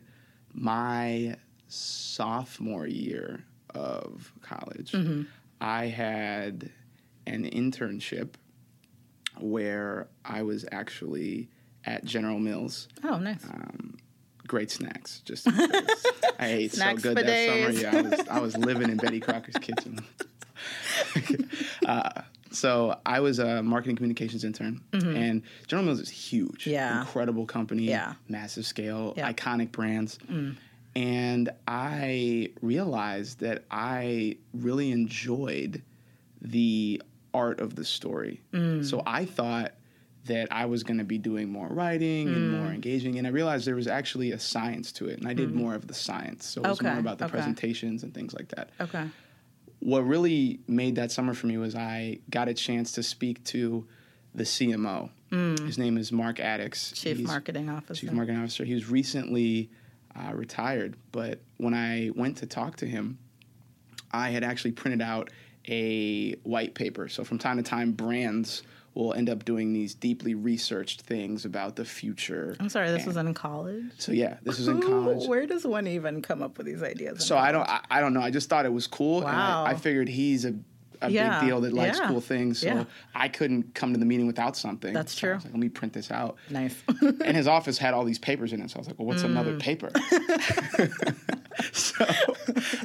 my 0.54 1.36
sophomore 1.68 2.86
year 2.86 3.44
of 3.74 4.32
college. 4.44 4.92
Mm-hmm. 4.92 5.24
I 5.60 5.88
had 5.88 6.70
an 7.26 7.50
internship 7.50 8.36
where 9.42 10.08
I 10.24 10.42
was 10.44 10.66
actually 10.72 11.50
at 11.86 12.04
General 12.06 12.40
Mills. 12.40 12.88
Oh, 13.04 13.18
nice. 13.20 13.44
Um, 13.46 13.98
great 14.48 14.72
snacks. 14.72 15.22
Just 15.26 15.48
I 16.40 16.48
ate 16.48 16.74
Snacks 16.74 17.04
so 17.04 17.10
good 17.10 17.18
that 17.18 17.26
days. 17.26 17.80
summer. 17.82 17.92
Yeah, 17.96 17.98
I 17.98 18.02
was, 18.02 18.28
I 18.28 18.40
was 18.40 18.58
living 18.58 18.90
in 18.90 18.98
Betty 18.98 19.20
Crocker's 19.20 19.56
kitchen. 19.56 20.00
uh, 21.86 22.22
so 22.52 22.98
I 23.06 23.20
was 23.20 23.40
a 23.40 23.62
marketing 23.62 23.96
communications 23.98 24.44
intern, 24.44 24.82
and 24.94 25.42
General 25.68 25.86
Mills 25.88 26.00
is 26.00 26.10
huge. 26.10 26.62
Mm-hmm. 26.62 26.70
Yeah. 26.72 27.02
incredible 27.02 27.46
company. 27.46 27.84
Yeah. 27.84 28.14
massive 28.30 28.66
scale, 28.66 29.14
Yeah. 29.18 29.30
Mm. 29.32 29.36
iconic 29.36 29.72
brands. 29.72 30.18
And 30.96 31.50
I 31.68 32.52
realized 32.62 33.42
that 33.42 33.66
I 33.70 34.38
really 34.54 34.92
enjoyed 34.92 35.82
the 36.42 37.02
art 37.36 37.60
of 37.60 37.76
the 37.76 37.84
story. 37.84 38.42
Mm. 38.54 38.84
So 38.86 39.04
I 39.06 39.26
thought 39.26 39.74
that 40.26 40.48
I 40.52 40.66
was 40.66 40.82
going 40.84 40.98
to 40.98 41.04
be 41.04 41.18
doing 41.20 41.52
more 41.52 41.68
writing 41.68 42.28
and 42.30 42.38
Mm. 42.54 42.58
more 42.60 42.72
engaging. 42.72 43.18
And 43.20 43.28
I 43.28 43.30
realized 43.30 43.68
there 43.68 43.76
was 43.76 43.88
actually 43.88 44.32
a 44.32 44.40
science 44.40 44.92
to 44.94 45.08
it. 45.08 45.20
And 45.20 45.28
I 45.28 45.34
did 45.34 45.54
more 45.54 45.76
of 45.76 45.86
the 45.88 45.94
science. 45.94 46.46
So 46.48 46.64
it 46.64 46.68
was 46.68 46.80
Okay, 46.80 46.90
more 46.90 47.00
about 47.00 47.20
the 47.20 47.26
okay. 47.26 47.34
presentations 47.34 48.02
and 48.04 48.12
things 48.14 48.34
like 48.34 48.48
that. 48.56 48.70
Okay. 48.82 49.06
What 49.82 50.00
really 50.08 50.60
made 50.68 50.96
that 50.96 51.12
summer 51.12 51.34
for 51.36 51.46
me 51.46 51.58
was 51.58 51.76
I 51.76 52.20
got 52.32 52.48
a 52.48 52.54
chance 52.56 52.94
to 52.94 53.04
speak 53.04 53.44
to 53.46 53.86
the 54.34 54.44
CMO. 54.46 55.10
His 55.66 55.78
name 55.78 55.98
is 55.98 56.12
Mark 56.14 56.38
Addicks. 56.38 56.92
Mm. 56.92 56.94
Chief 56.96 57.18
He's- 57.18 57.28
Marketing 57.28 57.70
Officer. 57.70 58.02
Chief 58.08 58.12
Marketing 58.14 58.40
Officer. 58.42 58.64
He 58.64 58.74
was 58.74 58.90
recently 58.90 59.70
uh, 60.16 60.32
retired, 60.34 60.96
but 61.12 61.42
when 61.58 61.74
I 61.74 62.10
went 62.16 62.38
to 62.38 62.46
talk 62.46 62.78
to 62.78 62.86
him, 62.88 63.18
I 64.12 64.30
had 64.30 64.44
actually 64.46 64.72
printed 64.72 65.02
out 65.02 65.30
a 65.68 66.34
white 66.44 66.74
paper. 66.76 67.08
So 67.10 67.24
from 67.24 67.38
time 67.40 67.58
to 67.58 67.64
time, 67.64 67.92
brands 67.92 68.64
will 68.94 69.14
end 69.14 69.30
up 69.30 69.44
doing 69.44 69.74
these 69.74 69.94
deeply 69.94 70.36
researched 70.36 71.02
things 71.02 71.44
about 71.44 71.76
the 71.76 71.84
future. 71.84 72.56
I'm 72.62 72.70
sorry, 72.70 72.88
this 72.92 73.00
And- 73.00 73.08
was 73.08 73.18
in 73.18 73.34
college. 73.34 73.84
So 73.98 74.12
yeah, 74.14 74.38
this 74.44 74.58
was 74.58 74.68
in 74.70 74.82
college. 74.82 75.28
Where 75.28 75.46
does 75.46 75.66
one 75.66 75.86
even 75.88 76.22
come 76.22 76.42
up 76.42 76.58
with 76.58 76.66
these 76.66 76.82
ideas? 76.82 77.26
So 77.26 77.38
I 77.38 77.52
don't, 77.52 77.68
I, 77.68 77.82
I 77.92 78.00
don't 78.00 78.14
know. 78.14 78.22
I 78.22 78.32
just 78.32 78.48
thought 78.48 78.66
it 78.66 78.72
was 78.72 78.88
cool. 78.88 79.18
and 79.18 79.26
Wow. 79.26 79.66
I, 79.66 79.72
I 79.72 79.74
figured 79.76 80.08
he's 80.08 80.46
a, 80.46 80.56
a 81.02 81.10
Yeah, 81.12 81.42
big 81.42 81.50
deal 81.50 81.60
that 81.62 81.74
likes 81.74 82.00
yeah, 82.00 82.08
cool 82.08 82.22
things. 82.22 82.60
So 82.60 82.68
yeah. 82.68 82.84
I 83.14 83.28
couldn't 83.28 83.74
come 83.76 83.92
to 83.92 84.00
the 84.00 84.06
meeting 84.06 84.28
without 84.28 84.56
something. 84.56 84.94
That's 84.94 85.12
So 85.14 85.20
true. 85.28 85.34
like, 85.36 85.44
let 85.44 85.56
me 85.56 85.68
print 85.68 85.92
this 85.92 86.10
out. 86.10 86.38
Nice. 86.50 86.82
and 87.02 87.36
his 87.36 87.48
office 87.58 87.78
had 87.78 87.94
all 87.94 88.06
these 88.06 88.20
papers 88.20 88.54
in 88.54 88.62
it. 88.62 88.72
So 88.72 88.78
I 88.78 88.80
was 88.80 88.88
like, 88.88 88.98
well, 88.98 89.08
what's 89.08 89.24
Mm. 89.24 89.32
another 89.32 89.58
paper? 89.60 89.92
so 91.74 92.06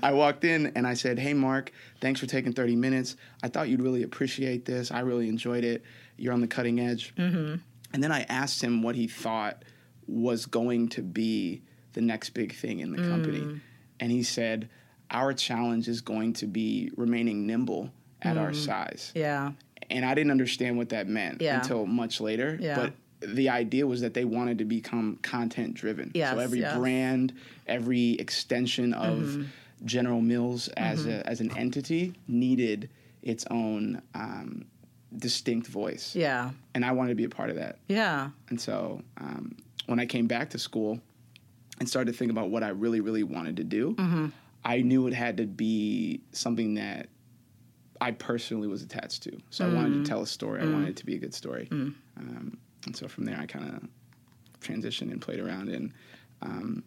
I 0.03 0.13
walked 0.13 0.45
in 0.45 0.73
and 0.75 0.87
I 0.87 0.95
said, 0.95 1.19
hey, 1.19 1.35
Mark, 1.35 1.73
thanks 2.01 2.21
for 2.21 2.27
taking 2.27 2.53
30 2.53 2.77
minutes. 2.77 3.17
I 3.43 3.49
thought 3.49 3.69
you'd 3.69 3.83
really 3.83 4.03
appreciate 4.03 4.65
this. 4.65 4.91
I 4.91 5.01
really 5.01 5.29
enjoyed 5.29 5.65
it. 5.65 5.83
You're 6.17 6.33
on 6.33 6.41
the 6.41 6.47
cutting 6.47 6.81
edge. 6.81 7.15
Mm-hmm. 7.17 7.57
And 7.93 8.03
then 8.03 8.13
I 8.13 8.23
asked 8.23 8.63
him 8.63 8.83
what 8.83 8.95
he 8.95 9.07
thought 9.09 9.65
was 10.07 10.47
going 10.47 10.89
to 10.91 11.03
be 11.03 11.63
the 11.93 12.01
next 12.01 12.31
big 12.31 12.55
thing 12.55 12.81
in 12.81 12.93
the 12.93 13.03
company. 13.03 13.41
Mm. 13.41 13.61
And 13.99 14.13
he 14.13 14.23
said, 14.23 14.69
our 15.11 15.33
challenge 15.33 15.89
is 15.89 16.01
going 16.01 16.35
to 16.35 16.47
be 16.47 16.91
remaining 16.97 17.47
nimble 17.47 17.91
at 18.23 18.37
our 18.37 18.53
size 18.53 19.13
yeah. 19.15 19.53
and 19.89 20.05
I 20.05 20.15
didn't 20.15 20.31
understand 20.31 20.77
what 20.77 20.91
that 20.91 21.09
meant 21.09 21.41
Yeah. 21.41 21.59
until 21.59 21.87
much 21.87 22.21
later. 22.21 22.59
Yeah. 22.61 22.77
But 22.77 22.93
the 23.21 23.49
idea 23.49 23.87
was 23.87 24.01
that 24.01 24.15
they 24.15 24.25
wanted 24.25 24.59
to 24.59 24.65
become 24.65 25.19
content 25.23 25.75
driven. 25.75 26.11
Yes, 26.15 26.33
so 26.33 26.39
every 26.39 26.61
yes. 26.61 26.77
brand, 26.77 27.33
every 27.67 28.13
extension 28.15 28.93
of 28.95 29.19
Mm-hmm. 29.19 29.43
General 29.87 30.21
Mills 30.21 30.69
as 30.77 31.07
a, 31.07 31.27
as 31.27 31.41
an 31.41 31.57
entity 31.57 32.13
needed 32.29 32.91
its 33.23 33.47
own 33.51 34.03
um, 34.15 34.67
distinct 35.17 35.67
voice. 35.69 36.15
Yeah. 36.15 36.51
And 36.75 36.85
I 36.85 36.93
wanted 36.93 37.09
to 37.11 37.15
be 37.15 37.25
a 37.25 37.31
part 37.31 37.49
of 37.49 37.57
that. 37.57 37.79
Yeah. 37.89 38.29
And 38.51 38.61
so 38.61 39.01
um, 39.17 39.57
when 39.87 39.99
I 39.99 40.05
came 40.05 40.27
back 40.27 40.51
to 40.51 40.59
school 40.59 41.01
and 41.79 41.89
started 41.89 42.13
to 42.13 42.19
think 42.19 42.31
about 42.31 42.51
what 42.51 42.63
I 42.63 42.69
really, 42.69 43.01
really 43.01 43.23
wanted 43.23 43.57
to 43.57 43.65
do, 43.65 43.95
Mm-hmm. 43.95 44.27
I 44.67 44.83
knew 44.83 45.07
it 45.07 45.15
had 45.15 45.39
to 45.39 45.47
be 45.47 46.21
something 46.33 46.75
that 46.75 47.09
I 48.03 48.11
personally 48.11 48.69
was 48.69 48.83
attached 48.83 49.23
to. 49.23 49.39
So 49.49 49.67
I 49.67 49.73
wanted 49.73 49.93
Mm. 49.93 50.05
to 50.05 50.09
tell 50.11 50.21
a 50.21 50.27
story. 50.27 50.61
I 50.61 50.67
wanted 50.67 50.91
it 50.91 50.97
to 50.97 51.07
be 51.07 51.15
a 51.15 51.19
good 51.19 51.33
story. 51.33 51.69
Um, 51.71 52.59
and 52.87 52.97
so 52.97 53.09
from 53.09 53.25
there, 53.25 53.39
I 53.39 53.47
kind 53.47 53.69
of 53.69 53.89
transitioned 54.61 55.11
and 55.11 55.21
played 55.21 55.41
around 55.41 55.69
and 55.69 55.93
um, 56.43 56.83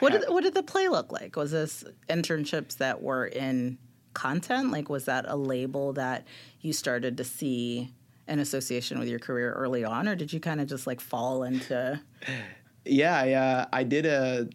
What 0.00 0.12
did 0.12 0.24
what 0.28 0.42
did 0.42 0.54
the 0.54 0.62
play 0.62 0.88
look 0.88 1.12
like? 1.12 1.36
Was 1.36 1.50
this 1.52 1.84
internships 2.08 2.78
that 2.78 3.02
were 3.02 3.26
in 3.26 3.78
content? 4.14 4.70
Like 4.72 4.88
was 4.88 5.04
that 5.06 5.24
a 5.28 5.36
label 5.36 5.92
that 5.94 6.26
you 6.60 6.72
started 6.72 7.16
to 7.16 7.24
see 7.24 7.92
in 8.28 8.38
association 8.38 8.98
with 8.98 9.08
your 9.08 9.18
career 9.18 9.52
early 9.52 9.84
on, 9.84 10.08
or 10.08 10.14
did 10.14 10.32
you 10.32 10.40
kind 10.40 10.60
of 10.60 10.68
just 10.68 10.86
like 10.86 11.00
fall 11.00 11.42
into? 11.42 12.00
yeah, 12.84 13.18
I, 13.18 13.32
uh, 13.32 13.66
I 13.72 13.82
did 13.84 14.06
a 14.06 14.48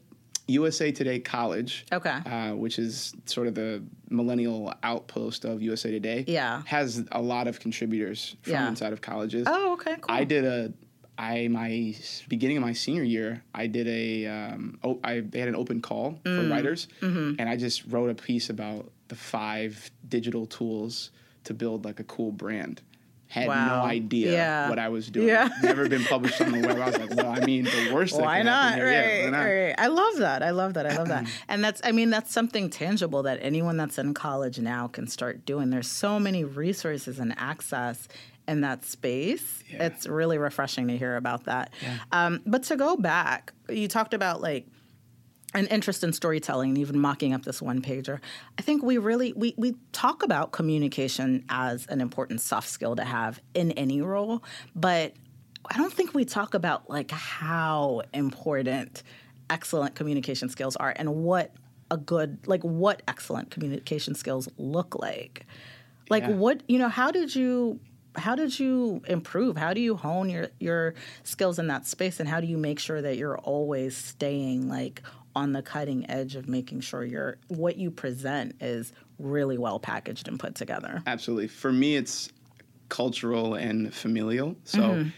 USA 0.47 0.91
Today 0.91 1.19
College. 1.19 1.85
Okay. 1.91 2.09
Uh, 2.25 2.55
which 2.55 2.79
is 2.79 3.13
sort 3.25 3.47
of 3.47 3.55
the 3.55 3.83
millennial 4.09 4.73
outpost 4.83 5.45
of 5.45 5.61
USA 5.61 5.91
Today. 5.91 6.23
Yeah. 6.27 6.61
Has 6.65 7.03
a 7.11 7.21
lot 7.21 7.47
of 7.47 7.59
contributors 7.59 8.35
from 8.41 8.53
Yeah. 8.53 8.67
inside 8.69 8.93
of 8.93 9.01
colleges. 9.01 9.45
Oh, 9.49 9.73
okay, 9.73 9.95
cool. 9.99 10.15
I 10.15 10.23
did 10.23 10.45
a, 10.45 10.71
I 11.17 11.47
my 11.49 11.95
beginning 12.29 12.57
of 12.57 12.63
my 12.63 12.73
senior 12.73 13.03
year, 13.03 13.43
I 13.53 13.67
did 13.67 13.87
a, 13.87 14.25
um, 14.27 14.79
oh, 14.83 14.99
I 15.03 15.19
they 15.21 15.39
had 15.39 15.49
an 15.49 15.55
open 15.55 15.81
call 15.81 16.19
Mm. 16.23 16.43
for 16.43 16.49
writers, 16.49 16.87
Mm-hmm. 17.01 17.35
and 17.39 17.49
I 17.49 17.55
just 17.57 17.85
wrote 17.87 18.09
a 18.09 18.15
piece 18.15 18.49
about 18.49 18.91
the 19.09 19.15
five 19.15 19.89
digital 20.07 20.45
tools 20.45 21.11
to 21.45 21.53
build 21.53 21.85
like 21.85 21.99
a 21.99 22.03
cool 22.03 22.31
brand. 22.31 22.81
Had 23.29 23.47
Wow. 23.49 23.81
no 23.81 23.85
idea 23.89 24.31
Yeah. 24.31 24.69
what 24.69 24.79
I 24.79 24.87
was 24.89 25.09
doing. 25.09 25.27
Yeah. 25.27 25.49
Never 25.63 25.89
been 25.89 26.03
published 26.05 26.39
on 26.41 26.51
the 26.53 26.65
web. 26.65 26.77
I 26.79 26.85
was 26.85 26.97
like, 26.97 27.13
well, 27.15 27.27
I 27.27 27.41
mean, 27.45 27.65
the 27.65 27.91
worst. 27.93 28.17
Why 28.19 28.41
not? 28.41 28.75
here- 28.75 28.89
yeah, 28.89 29.01
Right, 29.01 29.23
why 29.25 29.29
not? 29.31 29.43
right. 29.43 29.75
I 29.77 29.87
love 29.87 30.17
that. 30.17 30.43
I 30.43 30.51
love 30.51 30.73
that. 30.75 30.85
I 30.85 30.95
love 30.97 31.09
that. 31.09 31.27
And 31.49 31.63
that's, 31.63 31.81
I 31.83 31.91
mean, 31.91 32.09
that's 32.09 32.31
something 32.31 32.69
tangible 32.69 33.23
that 33.23 33.39
anyone 33.41 33.75
that's 33.77 33.97
in 33.97 34.13
college 34.13 34.59
now 34.59 34.87
can 34.87 35.07
start 35.07 35.45
doing. 35.45 35.69
There's 35.71 35.89
so 35.89 36.19
many 36.19 36.43
resources 36.45 37.19
and 37.19 37.33
access 37.37 38.07
in 38.47 38.61
that 38.61 38.85
space. 38.85 39.61
Yeah. 39.69 39.87
It's 39.87 40.07
really 40.07 40.37
refreshing 40.37 40.87
to 40.87 40.97
hear 40.97 41.17
about 41.17 41.43
that. 41.45 41.73
Um, 42.13 42.41
but 42.45 42.63
to 42.63 42.77
go 42.77 42.95
back, 42.95 43.51
you 43.67 43.89
talked 43.89 44.13
about 44.13 44.41
like, 44.41 44.65
an 45.53 45.67
interest 45.67 46.03
in 46.03 46.13
storytelling 46.13 46.69
and 46.69 46.77
even 46.77 46.99
mocking 46.99 47.33
up 47.33 47.43
this 47.43 47.61
one 47.61 47.81
pager. 47.81 48.19
I 48.57 48.61
think 48.61 48.83
we 48.83 48.97
really 48.97 49.33
we, 49.33 49.53
we 49.57 49.75
talk 49.91 50.23
about 50.23 50.51
communication 50.51 51.45
as 51.49 51.85
an 51.87 52.01
important 52.01 52.41
soft 52.41 52.69
skill 52.69 52.95
to 52.95 53.03
have 53.03 53.39
in 53.53 53.71
any 53.73 54.01
role 54.01 54.43
but 54.75 55.13
i 55.69 55.77
don't 55.77 55.91
think 55.91 56.13
we 56.13 56.23
talk 56.23 56.53
about 56.53 56.89
like 56.89 57.11
how 57.11 58.01
important 58.13 59.03
excellent 59.49 59.95
communication 59.95 60.49
skills 60.49 60.75
are 60.75 60.93
and 60.95 61.13
what 61.23 61.51
a 61.91 61.97
good 61.97 62.45
like 62.47 62.61
what 62.63 63.01
excellent 63.07 63.49
communication 63.51 64.15
skills 64.15 64.49
look 64.57 64.95
like. 64.99 65.45
Like 66.09 66.23
Yeah. 66.23 66.35
what 66.35 66.61
you 66.67 66.79
know 66.79 66.89
how 66.89 67.11
did 67.11 67.35
you 67.35 67.79
how 68.15 68.35
did 68.35 68.59
you 68.59 69.01
improve? 69.07 69.57
How 69.57 69.73
do 69.73 69.81
you 69.81 69.95
hone 69.95 70.29
your 70.29 70.47
your 70.59 70.95
skills 71.23 71.59
in 71.59 71.67
that 71.67 71.85
space 71.85 72.19
and 72.19 72.27
how 72.27 72.39
do 72.41 72.47
you 72.47 72.57
make 72.57 72.79
sure 72.79 73.01
that 73.01 73.17
you're 73.17 73.37
always 73.37 73.95
staying 73.95 74.67
like 74.69 75.01
on 75.41 75.47
the 75.57 75.61
cutting 75.61 76.01
edge 76.09 76.33
of 76.35 76.43
making 76.57 76.79
sure 76.81 77.03
your 77.15 77.37
what 77.61 77.75
you 77.77 77.89
present 78.03 78.47
is 78.59 78.91
really 79.19 79.57
well 79.65 79.79
packaged 79.79 80.27
and 80.27 80.37
put 80.39 80.53
together 80.55 80.93
Absolutely. 81.05 81.47
For 81.47 81.71
me, 81.71 81.95
it's 82.01 82.29
cultural 82.89 83.47
and 83.67 83.93
familial. 83.93 84.49
So 84.63 84.81
Mm-hmm. 84.81 85.09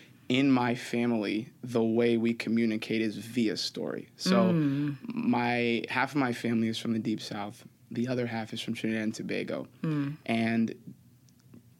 in 0.41 0.51
my 0.63 0.73
family, 0.75 1.37
the 1.77 1.83
way 1.99 2.11
we 2.25 2.31
communicate 2.45 3.01
is 3.09 3.15
via 3.35 3.55
story. 3.57 4.03
So 4.17 4.37
Mm. 4.53 4.97
my 5.07 5.83
half 5.89 6.09
of 6.15 6.17
my 6.27 6.33
family 6.43 6.67
is 6.73 6.77
from 6.83 6.93
the 6.93 6.99
deep 7.09 7.21
south. 7.21 7.57
The 7.99 8.05
other 8.07 8.27
half 8.35 8.47
is 8.53 8.59
from 8.61 8.73
Trinidad 8.75 9.03
and 9.03 9.13
Tobago. 9.19 9.67
Mm. 9.83 10.17
And 10.25 10.65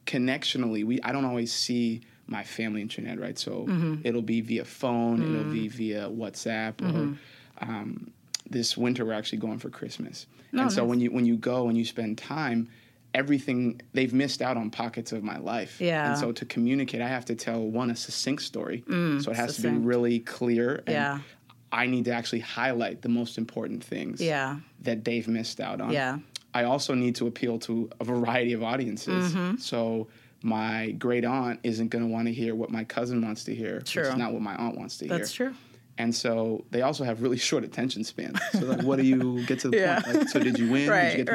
connectionally, 0.05 0.83
we 0.83 0.99
I 1.03 1.11
don't 1.11 1.25
always 1.25 1.51
see 1.51 2.01
my 2.27 2.43
family 2.43 2.81
in 2.81 2.87
Trinidad, 2.87 3.19
right? 3.19 3.37
So 3.37 3.65
Mm-hmm. 3.67 3.95
it'll 4.03 4.21
be 4.35 4.41
via 4.41 4.65
phone, 4.65 5.17
it'll 5.23 5.43
Mm. 5.45 5.51
be 5.51 5.67
via 5.67 6.03
WhatsApp, 6.09 6.75
or 6.81 7.17
um, 7.61 8.11
this 8.49 8.75
winter 8.77 9.05
we're 9.05 9.13
actually 9.13 9.39
going 9.39 9.59
for 9.59 9.69
Christmas. 9.69 10.27
Oh, 10.53 10.59
and 10.61 10.71
so 10.71 10.81
nice. 10.81 10.89
when 10.89 10.99
you 10.99 11.11
when 11.11 11.25
you 11.25 11.35
go 11.37 11.67
and 11.67 11.77
you 11.77 11.85
spend 11.85 12.17
time, 12.17 12.69
everything 13.13 13.81
they've 13.93 14.13
missed 14.13 14.41
out 14.41 14.57
on 14.57 14.69
pockets 14.69 15.11
of 15.11 15.23
my 15.23 15.37
life. 15.37 15.79
Yeah. 15.81 16.09
And 16.09 16.17
so 16.19 16.31
to 16.31 16.45
communicate, 16.45 17.01
I 17.01 17.07
have 17.07 17.25
to 17.25 17.35
tell 17.35 17.61
one 17.61 17.89
a 17.89 17.95
succinct 17.95 18.43
story. 18.43 18.83
so 18.87 19.31
it 19.31 19.35
has 19.35 19.55
to 19.57 19.61
be 19.63 19.69
really 19.69 20.19
clear. 20.19 20.75
And 20.87 20.89
Yeah. 20.89 21.19
I 21.71 21.85
need 21.85 22.05
to 22.05 22.11
actually 22.11 22.39
highlight 22.39 23.01
the 23.03 23.09
most 23.09 23.37
important 23.37 23.83
things 23.83 24.21
Yeah. 24.21 24.57
that 24.81 25.05
they've 25.05 25.27
missed 25.27 25.59
out 25.59 25.81
on. 25.81 25.91
Yeah. 25.91 26.19
I 26.53 26.63
also 26.63 26.95
need 26.95 27.15
to 27.17 27.27
appeal 27.27 27.59
to 27.59 27.89
a 27.99 28.03
variety 28.03 28.53
of 28.53 28.63
audiences. 28.63 29.33
Mm-hmm. 29.33 29.57
So 29.57 30.07
my 30.41 30.91
great 30.91 31.25
aunt 31.25 31.59
isn't 31.63 31.89
going 31.89 32.03
to 32.03 32.09
want 32.09 32.27
to 32.27 32.33
hear 32.33 32.55
what 32.55 32.71
my 32.71 32.83
cousin 32.85 33.21
wants 33.21 33.43
to 33.45 33.53
hear. 33.55 33.81
True. 33.81 34.03
It's 34.03 34.17
not 34.17 34.33
what 34.33 34.41
my 34.41 34.55
aunt 34.55 34.77
wants 34.77 34.97
to 34.99 35.07
hear. 35.07 35.17
That's 35.17 35.31
true. 35.31 35.53
And 35.99 36.15
so 36.15 36.65
they 36.71 36.81
also 36.81 37.03
have 37.03 37.21
really 37.21 37.37
short 37.49 37.63
attention 37.63 38.03
spans. 38.03 38.39
So 38.53 38.65
like, 38.65 38.81
what 38.83 38.97
do 38.97 39.05
you 39.05 39.45
get 39.47 39.59
to 39.59 39.69
the 39.69 39.77
Yeah. 39.77 39.99
point? 40.01 40.17
Like, 40.17 40.29
so 40.29 40.39
did 40.39 40.57
you 40.57 40.71
win? 40.71 40.81
Did 40.81 40.85
you 40.85 40.91
Right, 40.91 41.17
get 41.17 41.25
the 41.27 41.31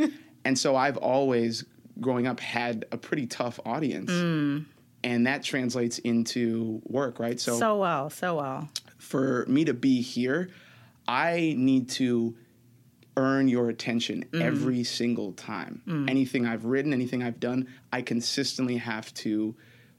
right. 0.00 0.10
And 0.44 0.58
so 0.58 0.74
I've 0.76 0.96
always, 0.96 1.64
growing 2.00 2.26
up, 2.26 2.40
had 2.40 2.86
a 2.90 2.96
pretty 2.96 3.26
tough 3.26 3.60
audience. 3.66 4.10
And 5.04 5.26
that 5.26 5.42
translates 5.44 5.98
into 6.00 6.80
work, 6.86 7.18
right? 7.20 7.36
Mm. 7.36 7.58
so 7.58 7.76
well, 7.78 8.08
so 8.10 8.36
well. 8.36 8.68
for 8.96 9.44
me 9.46 9.64
to 9.66 9.74
be 9.74 10.00
here, 10.00 10.48
I 11.06 11.54
need 11.56 11.88
to 11.90 12.34
earn 13.16 13.48
your 13.48 13.68
attention 13.68 14.24
Mm. 14.32 14.40
every 14.42 14.84
single 14.84 15.32
time. 15.32 15.82
Anything 16.08 16.46
I've 16.46 16.64
written, 16.64 16.92
anything 16.92 17.22
I've 17.22 17.40
done, 17.40 17.66
I 17.92 18.00
consistently 18.02 18.76
have 18.78 19.12
to 19.14 19.54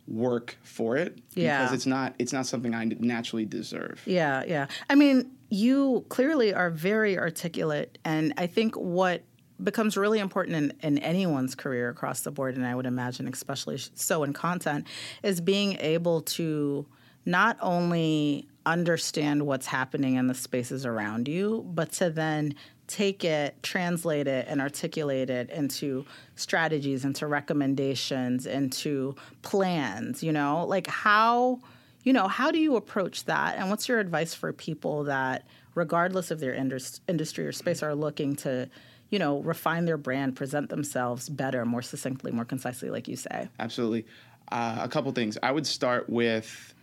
work 0.09 0.57
for 0.63 0.97
it 0.97 1.19
Yeah. 1.35 1.59
because 1.61 1.73
it's 1.73 1.85
not 1.85 2.15
it's 2.19 2.33
not 2.33 2.45
something 2.45 2.73
I 2.73 2.85
naturally 2.99 3.45
deserve. 3.45 4.01
Yeah, 4.05 4.43
yeah. 4.47 4.67
I 4.89 4.95
mean, 4.95 5.31
you 5.49 6.05
clearly 6.09 6.53
are 6.53 6.69
very 6.69 7.17
articulate, 7.17 7.97
and 8.03 8.33
I 8.37 8.47
think 8.47 8.75
what 8.75 9.23
becomes 9.61 9.97
really 9.97 10.19
important 10.19 10.55
in, 10.55 10.73
in 10.81 10.97
anyone's 10.99 11.53
career 11.53 11.89
across 11.89 12.21
the 12.21 12.31
board, 12.31 12.55
and 12.55 12.65
I 12.65 12.73
would 12.75 12.85
imagine 12.85 13.27
especially 13.27 13.77
so 13.93 14.23
in 14.23 14.33
content, 14.33 14.87
is 15.21 15.41
being 15.41 15.77
able 15.79 16.21
to 16.21 16.85
not 17.25 17.57
only 17.61 18.47
understand 18.65 19.45
what's 19.45 19.65
happening 19.67 20.15
in 20.15 20.27
the 20.27 20.33
spaces 20.33 20.85
around 20.85 21.27
you, 21.27 21.65
but 21.73 21.91
to 21.93 22.09
then 22.09 22.55
take 22.89 23.23
it, 23.23 23.61
translate 23.63 24.27
it, 24.27 24.47
and 24.49 24.59
articulate 24.59 25.29
it 25.29 25.49
into 25.49 26.05
strategies, 26.35 27.05
into 27.05 27.27
recommendations, 27.27 28.45
into 28.45 29.15
plans, 29.43 30.21
you 30.21 30.33
know? 30.33 30.65
Like 30.65 30.87
how 30.87 31.61
you 32.03 32.13
know, 32.13 32.27
how 32.27 32.49
do 32.51 32.59
you 32.59 32.75
approach 32.75 33.25
that? 33.25 33.57
And 33.57 33.69
what's 33.69 33.87
your 33.87 33.99
advice 33.99 34.33
for 34.33 34.53
people 34.53 35.03
that, 35.03 35.45
regardless 35.75 36.31
of 36.31 36.39
their 36.39 36.53
indus- 36.53 37.01
industry 37.07 37.45
or 37.45 37.51
space, 37.51 37.83
are 37.83 37.93
looking 37.93 38.35
to, 38.37 38.69
you 39.09 39.19
know, 39.19 39.39
refine 39.39 39.85
their 39.85 39.97
brand, 39.97 40.35
present 40.35 40.69
themselves 40.69 41.27
better, 41.29 41.65
more 41.65 41.81
succinctly, 41.81 42.31
more 42.31 42.45
concisely, 42.45 42.89
like 42.89 43.07
you 43.07 43.17
say? 43.17 43.49
Absolutely. 43.59 44.05
Uh, 44.51 44.77
a 44.79 44.87
couple 44.87 45.11
things. 45.11 45.37
I 45.43 45.51
would 45.51 45.67
start 45.67 46.09
with 46.09 46.73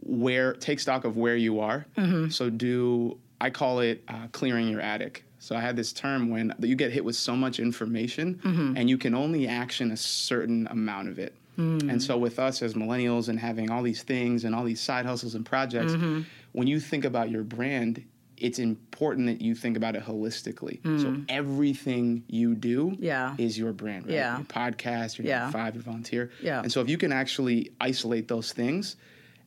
where 0.00 0.54
take 0.54 0.80
stock 0.80 1.04
of 1.04 1.16
where 1.16 1.36
you 1.36 1.60
are. 1.60 1.86
So 2.30 2.48
do 2.48 3.18
I 3.42 3.50
call 3.50 3.80
it 3.80 4.04
uh, 4.06 4.28
clearing 4.30 4.68
your 4.68 4.80
attic. 4.80 5.24
So 5.40 5.56
I 5.56 5.60
had 5.60 5.74
this 5.74 5.92
term 5.92 6.30
when 6.30 6.54
you 6.60 6.76
get 6.76 6.92
hit 6.92 7.04
with 7.04 7.16
so 7.16 7.34
much 7.34 7.58
information 7.58 8.36
mm-hmm. 8.36 8.76
and 8.76 8.88
you 8.88 8.96
can 8.96 9.16
only 9.16 9.48
action 9.48 9.90
a 9.90 9.96
certain 9.96 10.68
amount 10.68 11.08
of 11.08 11.18
it. 11.18 11.34
Mm. 11.58 11.90
And 11.90 12.00
so 12.00 12.16
with 12.16 12.38
us 12.38 12.62
as 12.62 12.74
millennials 12.74 13.28
and 13.28 13.40
having 13.40 13.68
all 13.68 13.82
these 13.82 14.04
things 14.04 14.44
and 14.44 14.54
all 14.54 14.62
these 14.62 14.80
side 14.80 15.04
hustles 15.04 15.34
and 15.34 15.44
projects, 15.44 15.94
mm-hmm. 15.94 16.22
when 16.52 16.68
you 16.68 16.78
think 16.78 17.04
about 17.04 17.30
your 17.30 17.42
brand, 17.42 18.04
it's 18.36 18.60
important 18.60 19.26
that 19.26 19.40
you 19.42 19.56
think 19.56 19.76
about 19.76 19.96
it 19.96 20.04
holistically. 20.04 20.80
Mm. 20.82 21.02
So 21.02 21.16
everything 21.28 22.22
you 22.28 22.54
do 22.54 22.96
Yeah. 23.00 23.34
is 23.38 23.58
your 23.58 23.72
brand, 23.72 24.06
right? 24.06 24.14
Yeah. 24.14 24.36
Your 24.36 24.46
podcast, 24.46 25.18
your 25.18 25.26
Yeah. 25.26 25.46
yeah. 25.46 25.50
five, 25.50 25.74
your 25.74 25.82
volunteer. 25.82 26.30
Yeah. 26.40 26.62
And 26.62 26.70
so 26.70 26.80
if 26.80 26.88
you 26.88 26.96
can 26.96 27.12
actually 27.12 27.72
isolate 27.80 28.28
those 28.28 28.52
things 28.52 28.94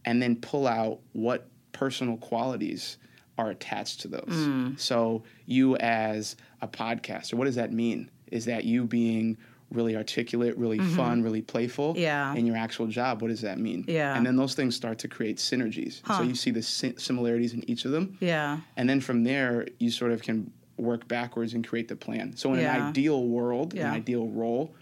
and 0.04 0.22
then 0.22 0.36
pull 0.36 0.68
out 0.68 1.00
what 1.14 1.48
personal 1.72 2.18
qualities 2.18 2.98
are 3.38 3.50
attached 3.50 4.02
to 4.02 4.08
those. 4.08 4.24
Mm. 4.30 4.80
So 4.80 5.24
you 5.46 5.76
as 5.78 6.36
a 6.62 6.68
podcaster, 6.68 7.34
what 7.34 7.46
does 7.46 7.56
that 7.56 7.72
mean? 7.74 8.10
Is 8.32 8.46
that 8.46 8.64
you 8.64 8.86
being 8.86 9.38
really 9.72 9.96
articulate, 9.98 10.58
really 10.58 10.80
fun, 10.80 11.22
really 11.24 11.42
playful 11.42 11.94
Mm-hmm. 11.94 12.02
Yeah. 12.02 12.34
in 12.36 12.46
your 12.46 12.56
actual 12.56 12.88
job? 12.88 13.22
What 13.22 13.28
does 13.30 13.42
that 13.42 13.60
mean? 13.60 13.84
Yeah. 13.88 14.16
And 14.16 14.26
then 14.26 14.36
those 14.38 14.54
things 14.56 14.76
start 14.76 15.00
to 15.00 15.08
create 15.08 15.38
synergies. 15.38 16.02
So 16.08 16.22
you 16.22 16.36
see 16.36 16.52
the 16.52 16.62
similarities 16.62 17.54
in 17.54 17.68
each 17.70 17.84
of 17.86 17.92
them. 17.92 18.18
Yeah. 18.22 18.60
And 18.78 18.88
then 18.90 19.02
from 19.02 19.24
there, 19.24 19.68
you 19.80 19.92
sort 19.92 20.12
of 20.12 20.22
can 20.22 20.52
work 20.78 21.08
backwards 21.08 21.54
and 21.56 21.68
create 21.68 21.88
the 21.88 21.96
plan. 21.96 22.36
So 22.38 22.54
in 22.54 22.60
Yeah. 22.62 22.76
an 22.76 22.82
ideal 22.84 23.28
world, 23.28 23.74
Yeah. 23.74 23.90
an 23.90 23.96
ideal 23.96 24.28
role, 24.28 24.74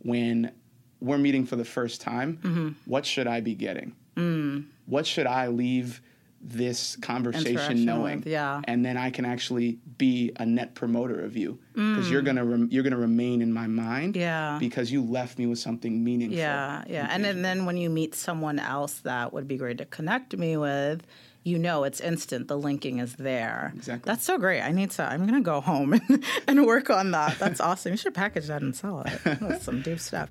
when 0.00 0.52
we're 1.00 1.18
meeting 1.18 1.44
for 1.46 1.56
the 1.56 1.64
first 1.64 2.00
time, 2.00 2.38
Mm-hmm. 2.42 2.68
what 2.86 3.06
should 3.06 3.26
I 3.26 3.40
be 3.40 3.54
getting? 3.54 3.94
Mm. 4.16 4.66
What 4.86 5.06
should 5.06 5.26
I 5.26 5.48
leave 5.48 6.00
this 6.40 6.96
conversation 6.96 7.84
knowing? 7.84 8.18
with, 8.18 8.26
yeah. 8.26 8.60
And 8.64 8.84
then 8.84 8.96
I 8.96 9.10
can 9.10 9.24
actually 9.24 9.78
be 9.96 10.32
a 10.36 10.46
net 10.46 10.74
promoter 10.74 11.20
of 11.24 11.36
you 11.36 11.58
because 11.74 12.10
you're 12.10 12.22
gonna 12.22 12.44
rem- 12.44 12.68
you're 12.70 12.82
gonna 12.82 12.96
remain 12.96 13.42
in 13.42 13.52
my 13.52 13.66
mind. 13.66 14.14
Mm. 14.14 14.20
Yeah. 14.20 14.56
Because 14.60 14.90
you 14.90 15.02
left 15.02 15.38
me 15.38 15.46
with 15.46 15.58
something 15.58 16.02
meaningful. 16.02 16.38
Yeah, 16.38 16.84
yeah. 16.88 17.08
And 17.10 17.24
then, 17.24 17.42
then 17.42 17.66
when 17.66 17.76
you 17.76 17.90
meet 17.90 18.14
someone 18.14 18.58
else 18.58 19.00
that 19.00 19.32
would 19.32 19.48
be 19.48 19.56
great 19.56 19.78
to 19.78 19.84
connect 19.84 20.36
me 20.36 20.56
with, 20.56 21.02
you 21.44 21.58
know 21.58 21.84
it's 21.84 22.00
instant. 22.00 22.48
The 22.48 22.56
linking 22.56 22.98
is 22.98 23.16
there. 23.16 23.72
Exactly. 23.74 24.10
That's 24.10 24.24
so 24.24 24.38
great. 24.38 24.60
I 24.62 24.70
need 24.70 24.90
to, 24.92 25.02
I'm 25.04 25.26
to 25.26 25.40
go 25.40 25.60
home 25.60 25.92
and, 26.08 26.24
and 26.46 26.66
work 26.66 26.90
on 26.90 27.12
that. 27.12 27.38
That's 27.38 27.60
awesome. 27.68 27.92
You 27.92 27.96
should 27.96 28.14
package 28.14 28.46
that 28.46 28.62
and 28.62 28.74
sell 28.76 29.02
it. 29.02 29.20
That's 29.24 29.64
some 29.64 29.82
deep 29.82 30.00
stuff. 30.00 30.30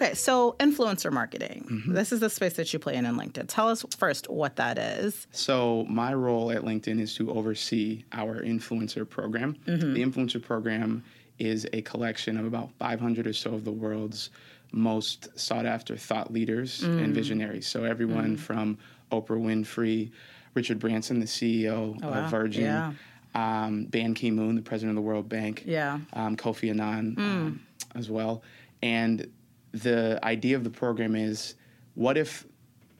Okay, 0.00 0.14
so 0.14 0.54
influencer 0.60 1.10
marketing. 1.12 1.66
Mm-hmm. 1.68 1.92
This 1.94 2.12
is 2.12 2.20
the 2.20 2.30
space 2.30 2.52
that 2.54 2.72
you 2.72 2.78
play 2.78 2.94
in 2.94 3.04
in 3.04 3.16
LinkedIn. 3.16 3.46
Tell 3.48 3.68
us 3.68 3.84
first 3.96 4.30
what 4.30 4.54
that 4.56 4.78
is. 4.78 5.26
So 5.32 5.86
my 5.88 6.14
role 6.14 6.52
at 6.52 6.62
LinkedIn 6.62 7.00
is 7.00 7.14
to 7.16 7.32
oversee 7.32 8.04
our 8.12 8.40
influencer 8.40 9.08
program. 9.08 9.56
Mm-hmm. 9.66 9.94
The 9.94 10.04
influencer 10.04 10.40
program 10.40 11.02
is 11.40 11.66
a 11.72 11.82
collection 11.82 12.36
of 12.38 12.46
about 12.46 12.70
500 12.78 13.26
or 13.26 13.32
so 13.32 13.54
of 13.54 13.64
the 13.64 13.72
world's 13.72 14.30
most 14.70 15.36
sought 15.36 15.66
after 15.66 15.96
thought 15.96 16.32
leaders 16.32 16.82
Mm. 16.82 17.02
and 17.04 17.14
visionaries. 17.14 17.66
So 17.66 17.82
everyone 17.82 18.36
from 18.36 18.78
Oprah 19.10 19.40
Winfrey, 19.40 20.12
Richard 20.54 20.78
Branson, 20.78 21.18
the 21.18 21.26
CEO 21.26 21.96
Oh, 22.02 22.08
wow. 22.08 22.24
of 22.24 22.30
Virgin, 22.30 22.64
Yeah. 22.64 22.92
um, 23.34 23.86
Ban 23.86 24.14
Ki 24.14 24.30
Moon, 24.30 24.54
the 24.54 24.62
president 24.62 24.96
of 24.96 25.02
the 25.02 25.08
World 25.08 25.28
Bank, 25.28 25.64
Yeah. 25.66 25.98
um, 26.12 26.36
Kofi 26.36 26.70
Annan 26.70 27.14
um, 27.18 27.60
as 27.96 28.08
well. 28.10 28.42
And 28.82 29.28
the 29.72 30.18
idea 30.22 30.56
of 30.56 30.64
the 30.64 30.70
program 30.70 31.14
is 31.14 31.54
what 31.94 32.16
if 32.16 32.46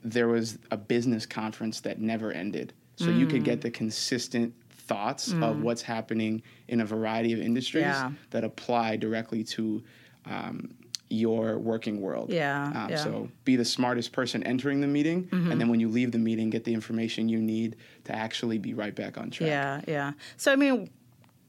there 0.03 0.29
was 0.29 0.59
a 0.71 0.77
business 0.77 1.27
conference 1.27 1.81
that 1.81 2.01
never 2.01 2.33
ended? 2.33 2.73
So 2.97 3.11
you 3.11 3.27
could 3.27 3.43
Mm. 3.43 3.45
get 3.45 3.61
the 3.61 3.71
consistent 3.71 4.55
thoughts 4.71 5.33
of 5.33 5.63
what's 5.63 5.83
happening 5.83 6.43
in 6.67 6.81
a 6.81 6.85
variety 6.85 7.33
of 7.33 7.41
industries 7.41 7.83
Yeah. 7.83 8.13
that 8.31 8.43
apply 8.45 8.97
directly 8.97 9.45
to 9.45 9.83
um, 10.27 10.75
your 11.11 11.59
working 11.59 12.01
world. 12.03 12.31
Yeah, 12.31 12.67
Um, 12.67 12.73
yeah. 12.91 12.97
Mm-hmm. 12.97 13.05
So 13.05 13.29
be 13.45 13.57
the 13.57 13.65
smartest 13.65 14.13
person 14.13 14.43
entering 14.43 14.81
the 14.83 14.87
meeting, 14.87 15.29
and 15.33 15.59
then 15.61 15.69
when 15.69 15.81
you 15.81 15.89
leave 15.89 16.13
the 16.13 16.19
meeting, 16.19 16.51
get 16.51 16.65
the 16.65 16.75
information 16.75 17.29
you 17.31 17.41
need 17.41 17.77
to 18.05 18.15
actually 18.15 18.59
be 18.59 18.75
right 18.75 18.95
back 18.95 19.17
on 19.17 19.31
track. 19.31 19.49
Yeah, 19.49 19.81
yeah. 19.89 20.13
So 20.37 20.53
I 20.53 20.57
mean, 20.57 20.91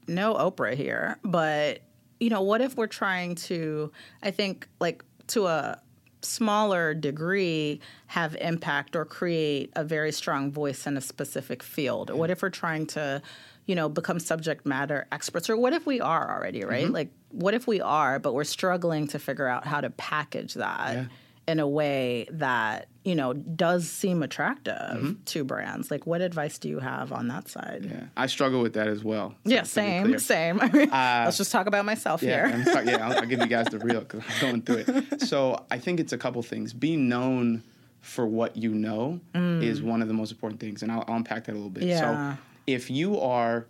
no 0.06 0.34
Oprah 0.34 0.74
here, 0.74 1.18
but 1.24 1.80
you 2.20 2.30
know, 2.30 2.40
what 2.42 2.60
if 2.62 2.76
we're 2.76 2.86
trying 2.86 3.34
to? 3.34 3.90
I 4.22 4.30
think 4.30 4.66
like 4.80 5.04
to 5.30 5.46
a 5.46 5.80
smaller 6.22 6.94
degree 6.94 7.80
have 8.08 8.36
impact 8.36 8.94
or 8.94 9.04
create 9.04 9.72
a 9.74 9.84
very 9.84 10.12
strong 10.12 10.52
voice 10.52 10.86
in 10.86 10.96
a 10.96 11.00
specific 11.00 11.62
field. 11.62 12.10
Or 12.10 12.16
what 12.16 12.30
if 12.30 12.42
we're 12.42 12.50
trying 12.50 12.86
to, 12.88 13.22
you 13.66 13.74
know, 13.74 13.88
become 13.88 14.18
subject 14.20 14.66
matter 14.66 15.06
experts? 15.12 15.48
Or 15.48 15.56
what 15.56 15.72
if 15.72 15.86
we 15.86 16.00
are 16.00 16.36
already, 16.36 16.64
right? 16.64 16.84
Mm-hmm. 16.84 16.94
Like, 16.94 17.12
what 17.30 17.54
if 17.54 17.66
we 17.66 17.80
are, 17.80 18.18
but 18.18 18.34
we're 18.34 18.44
struggling 18.44 19.06
to 19.08 19.18
figure 19.18 19.46
out 19.46 19.66
how 19.66 19.80
to 19.80 19.90
package 19.90 20.54
that 20.54 20.94
Yeah. 20.94 21.04
In 21.50 21.58
a 21.60 21.68
way 21.68 22.26
that 22.30 22.86
you 23.04 23.14
know 23.14 23.32
does 23.32 23.88
seem 23.88 24.22
attractive 24.22 25.16
to 25.24 25.44
brands? 25.44 25.90
Like, 25.90 26.06
what 26.06 26.20
advice 26.20 26.58
do 26.58 26.68
you 26.68 26.78
have 26.78 27.12
on 27.12 27.28
that 27.28 27.48
side? 27.48 27.86
Yeah, 27.90 28.04
I 28.16 28.26
struggle 28.26 28.60
with 28.62 28.74
that 28.74 28.88
as 28.88 29.02
well. 29.02 29.34
Yeah, 29.44 29.58
to 29.58 29.64
be 29.64 29.68
same, 29.68 30.18
same. 30.18 30.56
Let's 30.72 31.36
just 31.38 31.50
talk 31.52 31.66
about 31.66 31.84
myself 31.84 32.22
Yeah, 32.22 32.46
here. 32.48 32.56
I'm 32.56 32.64
sorry, 32.64 32.86
yeah, 32.86 33.06
I'll, 33.08 33.16
I'll 33.18 33.26
give 33.26 33.40
you 33.40 33.46
guys 33.46 33.66
the 33.66 33.78
real 33.78 34.00
because 34.00 34.22
I'm 34.28 34.40
going 34.40 34.62
through 34.62 34.84
it. 34.86 35.20
So 35.30 35.64
I 35.70 35.78
think 35.78 36.00
it's 36.00 36.12
a 36.12 36.18
couple 36.18 36.42
things. 36.42 36.72
being 36.72 37.08
known 37.08 37.62
for 38.00 38.26
what 38.26 38.56
you 38.56 38.74
know 38.74 39.20
is 39.34 39.82
one 39.82 40.00
of 40.02 40.08
the 40.08 40.14
most 40.14 40.30
important 40.32 40.60
things, 40.60 40.82
and 40.82 40.90
I'll, 40.90 41.04
I'll 41.06 41.16
unpack 41.16 41.44
that 41.44 41.52
a 41.52 41.54
little 41.54 41.68
bit. 41.70 41.84
Mm. 41.84 41.88
Yeah. 41.88 42.34
So 42.34 42.38
if 42.66 42.90
you 42.90 43.20
are 43.20 43.66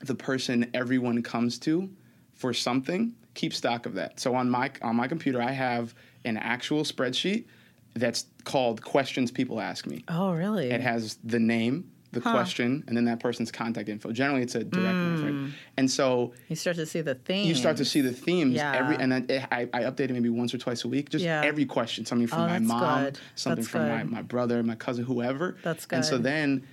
the 0.00 0.14
person 0.14 0.70
everyone 0.74 1.22
comes 1.22 1.58
to 1.60 1.88
for 2.34 2.52
something, 2.52 3.14
keep 3.34 3.54
stock 3.54 3.86
of 3.86 3.94
that. 3.94 4.20
So 4.20 4.34
on 4.34 4.50
my 4.50 4.70
on 4.82 4.96
my 4.96 5.08
computer, 5.08 5.40
I 5.40 5.52
have 5.52 5.94
an 6.26 6.36
actual 6.36 6.82
spreadsheet 6.82 7.44
that's 7.94 8.26
called 8.44 8.82
questions 8.82 9.30
people 9.30 9.60
ask 9.60 9.86
me. 9.86 10.04
Oh, 10.08 10.32
really? 10.32 10.70
It 10.70 10.80
has 10.82 11.18
the 11.24 11.38
name, 11.40 11.90
the 12.12 12.20
question, 12.20 12.84
and 12.86 12.96
then 12.96 13.06
that 13.06 13.20
person's 13.20 13.50
contact 13.50 13.88
info. 13.88 14.12
Generally, 14.12 14.42
it's 14.42 14.54
a 14.54 14.64
direct 14.64 14.98
link, 14.98 15.22
right? 15.24 15.54
And 15.78 15.90
so 15.90 16.32
you 16.48 16.56
start 16.56 16.76
to 16.76 16.84
see 16.86 17.00
the 17.00 17.14
theme. 17.14 17.46
you 17.46 17.54
start 17.54 17.76
to 17.78 17.84
see 17.84 18.00
the 18.02 18.12
themes 18.12 18.54
Yeah. 18.54 18.72
every, 18.74 18.96
and 18.96 19.12
then 19.12 19.26
it, 19.28 19.44
I, 19.50 19.62
I 19.72 19.82
update 19.84 20.00
it 20.10 20.12
maybe 20.12 20.28
once 20.28 20.52
or 20.52 20.58
twice 20.58 20.84
a 20.84 20.88
week. 20.88 21.08
Just 21.10 21.24
Yeah. 21.24 21.42
every 21.44 21.64
question, 21.64 22.04
something 22.04 22.26
from 22.28 22.42
Oh, 22.42 22.46
my 22.48 22.58
mom, 22.58 23.04
good. 23.04 23.18
something 23.34 23.62
That's 23.62 23.68
from 23.68 23.88
my, 23.88 24.02
good. 24.02 24.10
my 24.10 24.22
brother, 24.22 24.62
my 24.62 24.74
cousin, 24.74 25.04
whoever. 25.04 25.56
That's 25.62 25.86
good. 25.86 25.96
And 25.96 26.04
so 26.04 26.18
then 26.18 26.66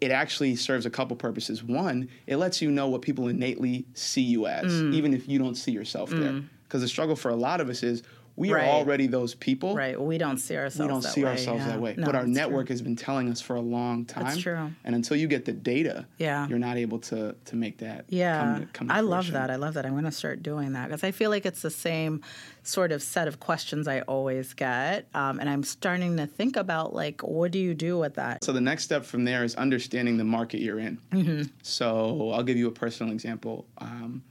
it 0.00 0.10
actually 0.10 0.56
serves 0.56 0.84
a 0.86 0.90
couple 0.90 1.16
purposes. 1.16 1.62
One, 1.62 2.08
it 2.26 2.36
lets 2.36 2.60
you 2.62 2.70
know 2.70 2.88
what 2.88 3.02
people 3.02 3.28
innately 3.28 3.84
see 3.94 4.22
you 4.22 4.46
as, 4.46 4.72
Mm. 4.72 4.94
even 4.94 5.14
if 5.14 5.28
you 5.28 5.38
don't 5.38 5.54
see 5.54 5.70
yourself 5.72 6.10
there. 6.10 6.42
Because 6.64 6.80
the 6.80 6.88
struggle 6.88 7.14
for 7.16 7.28
a 7.30 7.36
lot 7.36 7.60
of 7.60 7.68
us 7.68 7.82
is 7.82 8.02
we 8.36 8.50
Right. 8.52 8.64
are 8.64 8.68
already 8.70 9.06
those 9.06 9.34
people. 9.34 9.74
Right. 9.76 9.98
Well, 9.98 10.06
we 10.06 10.16
don't 10.18 10.38
see 10.38 10.56
ourselves. 10.56 10.80
We 10.80 10.86
don't 10.88 11.02
see 11.02 11.22
way. 11.24 11.30
ourselves 11.32 11.60
yeah. 11.62 11.72
that 11.72 11.80
way. 11.80 11.94
No, 11.98 12.06
but 12.06 12.14
our 12.14 12.22
that's 12.22 12.32
true. 12.32 12.34
network 12.34 12.68
has 12.70 12.80
been 12.80 12.96
telling 12.96 13.28
us 13.28 13.40
for 13.40 13.56
a 13.56 13.60
long 13.60 14.04
time. 14.06 14.24
That's 14.24 14.38
true. 14.38 14.70
And 14.84 14.94
until 14.94 15.16
you 15.16 15.26
get 15.28 15.44
the 15.44 15.52
data, 15.52 16.06
Yeah. 16.18 16.48
you're 16.48 16.58
not 16.58 16.76
able 16.78 16.98
to 17.00 17.34
to 17.44 17.56
make 17.56 17.78
that 17.78 18.06
Yeah, 18.08 18.40
come 18.40 18.60
to, 18.60 18.66
come 18.72 18.88
to 18.88 18.94
I 18.94 19.00
love 19.00 19.30
that. 19.32 19.50
I 19.50 19.56
love 19.56 19.74
that. 19.74 19.84
I'm 19.84 19.92
going 19.92 20.04
to 20.04 20.10
start 20.12 20.42
doing 20.42 20.72
that 20.72 20.88
because 20.88 21.04
I 21.04 21.10
feel 21.10 21.30
like 21.30 21.44
it's 21.44 21.62
the 21.62 21.70
same 21.70 22.22
sort 22.62 22.92
of 22.92 23.02
set 23.02 23.28
of 23.28 23.40
questions 23.40 23.86
I 23.88 24.00
always 24.02 24.54
get, 24.54 25.08
um, 25.14 25.40
and 25.40 25.48
I'm 25.50 25.64
starting 25.64 26.16
to 26.16 26.26
think 26.26 26.56
about 26.56 26.94
like, 26.94 27.20
what 27.22 27.50
do 27.50 27.58
you 27.58 27.74
do 27.74 27.98
with 27.98 28.14
that? 28.14 28.44
So 28.44 28.52
the 28.52 28.60
next 28.60 28.84
step 28.84 29.04
from 29.04 29.24
there 29.24 29.42
is 29.44 29.54
understanding 29.56 30.16
the 30.16 30.24
market 30.24 30.60
you're 30.60 30.78
in. 30.78 30.98
Mm-hmm. 31.12 31.42
So 31.62 32.30
I'll 32.30 32.42
give 32.44 32.56
you 32.56 32.68
a 32.68 32.72
personal 32.72 33.12
example. 33.12 33.66
Um, 33.78 34.22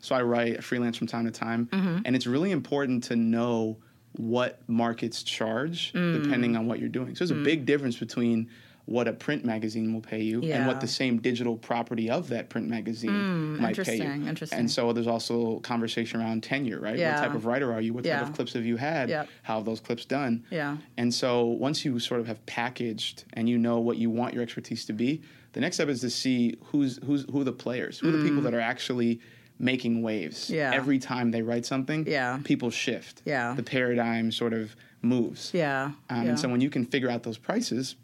so 0.00 0.14
I 0.14 0.22
write 0.22 0.64
freelance 0.64 0.96
from 0.96 1.06
time 1.06 1.24
to 1.26 1.30
time, 1.30 1.68
Mm-hmm. 1.72 1.98
and 2.04 2.16
it's 2.16 2.26
really 2.26 2.50
important 2.50 3.04
to 3.04 3.16
know 3.16 3.78
what 4.16 4.60
markets 4.68 5.22
charge 5.22 5.92
Mm. 5.92 6.22
depending 6.22 6.56
on 6.56 6.66
what 6.66 6.80
you're 6.80 6.88
doing. 6.88 7.14
So 7.14 7.24
there's 7.24 7.38
a 7.38 7.44
big 7.44 7.64
difference 7.64 7.96
between 7.96 8.48
what 8.86 9.06
a 9.06 9.12
print 9.12 9.44
magazine 9.44 9.94
will 9.94 10.00
pay 10.00 10.20
you 10.20 10.42
and 10.42 10.66
what 10.66 10.80
the 10.80 10.88
same 10.88 11.18
digital 11.18 11.56
property 11.56 12.10
of 12.10 12.28
that 12.30 12.48
print 12.48 12.68
magazine 12.68 13.56
might 13.60 13.76
pay 13.76 13.98
you. 13.98 14.02
interesting, 14.02 14.26
interesting. 14.26 14.58
And 14.58 14.68
so 14.68 14.92
there's 14.92 15.06
also 15.06 15.60
conversation 15.60 16.20
around 16.20 16.42
tenure, 16.42 16.80
right? 16.80 16.98
Yeah. 16.98 17.14
What 17.14 17.26
type 17.28 17.34
of 17.36 17.46
writer 17.46 17.72
are 17.72 17.80
you? 17.80 17.92
What 17.92 18.02
type 18.04 18.22
of 18.22 18.32
clips 18.34 18.54
have 18.54 18.64
you 18.64 18.76
had? 18.78 19.08
Yep. 19.10 19.28
How 19.44 19.56
have 19.56 19.64
those 19.64 19.78
clips 19.78 20.04
done? 20.06 20.44
Yeah. 20.50 20.78
And 20.96 21.14
so 21.14 21.44
once 21.44 21.84
you 21.84 22.00
sort 22.00 22.20
of 22.20 22.26
have 22.26 22.44
packaged 22.46 23.24
and 23.34 23.48
you 23.48 23.58
know 23.58 23.78
what 23.78 23.96
you 23.96 24.10
want 24.10 24.34
your 24.34 24.42
expertise 24.42 24.84
to 24.86 24.92
be, 24.92 25.22
the 25.52 25.60
next 25.60 25.76
step 25.76 25.86
is 25.88 26.00
to 26.00 26.10
see 26.10 26.56
who's 26.64 26.98
who's 27.04 27.26
who 27.30 27.42
are 27.42 27.44
the 27.44 27.52
players, 27.52 28.00
who 28.00 28.08
are 28.08 28.16
the 28.16 28.24
people 28.28 28.42
that 28.42 28.54
are 28.54 28.60
actually 28.60 29.20
making 29.60 30.02
waves. 30.02 30.48
Mm. 30.50 30.54
Yeah. 30.54 30.70
Every 30.74 30.98
time 30.98 31.30
they 31.30 31.42
write 31.42 31.66
something, 31.66 32.06
Yeah. 32.08 32.40
people 32.42 32.70
shift. 32.70 33.22
Yeah. 33.24 33.54
The 33.54 33.62
paradigm 33.62 34.32
sort 34.32 34.52
of 34.54 34.74
moves. 35.02 35.50
Yeah. 35.54 35.92
Um, 36.08 36.24
yeah. 36.24 36.30
And 36.30 36.38
so 36.40 36.48
when 36.48 36.60
you 36.62 36.70
can 36.70 36.84
figure 36.86 37.10
out 37.10 37.22
those 37.22 37.38
prices, 37.38 37.94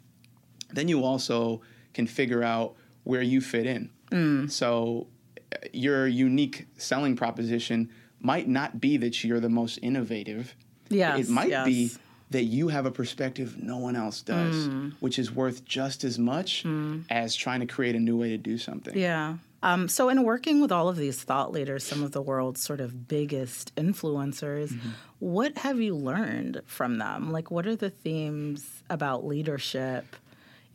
then 0.71 0.87
you 0.87 1.03
also 1.03 1.61
can 1.93 2.07
figure 2.07 2.43
out 2.43 2.75
where 3.03 3.23
you 3.23 3.41
fit 3.41 3.65
in. 3.65 3.89
Mm. 4.11 4.51
So 4.51 5.07
uh, 5.51 5.57
your 5.73 6.07
unique 6.07 6.67
selling 6.77 7.15
proposition 7.15 7.89
might 8.21 8.47
not 8.47 8.79
be 8.79 8.97
that 8.97 9.23
you're 9.23 9.39
the 9.39 9.49
most 9.49 9.79
innovative. 9.81 10.55
Yes, 10.89 11.27
It 11.27 11.29
might 11.31 11.65
be 11.65 11.91
that 12.29 12.43
you 12.43 12.67
have 12.67 12.85
a 12.85 12.91
perspective 12.91 13.55
no 13.63 13.77
one 13.77 13.95
else 13.95 14.21
does, 14.21 14.67
Mm. 14.67 14.93
which 14.99 15.17
is 15.17 15.31
worth 15.31 15.63
just 15.65 16.03
as 16.03 16.19
much 16.19 16.65
as 17.09 17.35
trying 17.35 17.61
to 17.61 17.65
create 17.65 17.95
a 17.95 17.99
new 17.99 18.17
way 18.17 18.29
to 18.29 18.37
do 18.37 18.57
something. 18.57 18.97
Yeah. 18.97 19.37
Um, 19.63 19.87
so, 19.87 20.09
in 20.09 20.23
working 20.23 20.61
with 20.61 20.71
all 20.71 20.87
of 20.87 20.97
these 20.97 21.21
thought 21.23 21.51
leaders, 21.51 21.83
some 21.83 22.03
of 22.03 22.11
the 22.11 22.21
world's 22.21 22.61
sort 22.61 22.79
of 22.79 23.07
biggest 23.07 23.73
influencers, 23.75 24.69
Mm-hmm. 24.69 24.89
what 25.19 25.57
have 25.59 25.79
you 25.81 25.95
learned 25.95 26.61
from 26.65 26.97
them? 26.99 27.31
Like, 27.31 27.49
what 27.49 27.65
are 27.65 27.75
the 27.75 27.89
themes 27.89 28.83
about 28.89 29.25
leadership? 29.25 30.15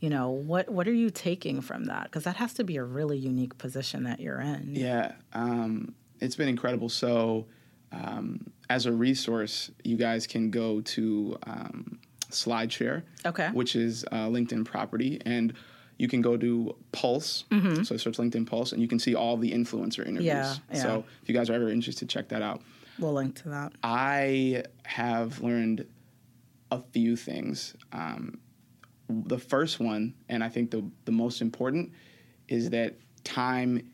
You 0.01 0.09
know, 0.09 0.31
what 0.31 0.69
what 0.69 0.85
are 0.87 0.93
you 0.93 1.09
taking 1.09 1.61
from 1.61 1.85
that? 1.85 2.03
Because 2.05 2.25
that 2.25 2.35
has 2.35 2.53
to 2.55 2.65
be 2.65 2.75
a 2.75 2.83
really 2.83 3.17
unique 3.17 3.57
position 3.57 4.03
that 4.03 4.19
you're 4.19 4.41
in. 4.41 4.71
Yeah, 4.75 5.13
um, 5.31 5.95
it's 6.19 6.35
been 6.35 6.49
incredible. 6.49 6.89
So, 6.89 7.45
um, 7.93 8.51
as 8.69 8.85
a 8.85 8.91
resource, 8.91 9.71
you 9.85 9.95
guys 9.95 10.27
can 10.27 10.51
go 10.51 10.81
to 10.81 11.37
um, 11.47 11.99
SlideShare, 12.31 13.03
Okay. 13.25 13.47
which 13.53 13.77
is 13.77 14.03
uh, 14.11 14.27
LinkedIn 14.27 14.65
property, 14.65 15.21
and 15.25 15.53
you 15.97 16.07
can 16.07 16.21
go 16.21 16.35
to 16.37 16.75
Pulse. 16.91 17.45
So 17.83 17.97
search 17.97 18.17
LinkedIn 18.17 18.47
Pulse, 18.47 18.71
and 18.71 18.81
you 18.81 18.87
can 18.87 18.99
see 18.99 19.15
all 19.15 19.37
the 19.37 19.51
influencer 19.51 20.05
interviews. 20.05 20.33
Mm-hmm. 20.33 20.33
Yeah, 20.33 20.55
yeah. 20.73 20.81
So 20.81 21.05
if 21.21 21.29
you 21.29 21.35
guys 21.35 21.49
are 21.49 21.53
ever 21.53 21.69
interested, 21.69 22.09
check 22.09 22.29
that 22.29 22.41
out. 22.41 22.61
We'll 22.99 23.13
link 23.13 23.35
to 23.43 23.49
that. 23.49 23.73
I 23.83 24.63
have 24.83 25.41
learned 25.41 25.85
a 26.71 26.81
few 26.91 27.15
things. 27.15 27.75
Um, 27.91 28.39
the 29.09 29.37
first 29.39 29.79
one, 29.79 30.13
and 30.29 30.43
I 30.43 30.49
think 30.49 30.71
the, 30.71 30.83
the 31.05 31.11
most 31.11 31.41
important, 31.41 31.91
is 32.47 32.69
that 32.71 32.95
time 33.23 33.89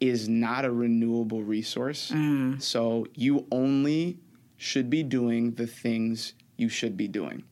is 0.00 0.28
not 0.28 0.64
a 0.64 0.70
renewable 0.70 1.42
resource. 1.42 2.12
So 2.58 3.06
you 3.14 3.46
only 3.50 4.18
should 4.56 4.90
be 4.90 5.02
doing 5.02 5.52
the 5.54 5.66
things 5.66 6.34
you 6.56 6.68
should 6.68 6.96
be 6.96 7.08
doing, 7.08 7.44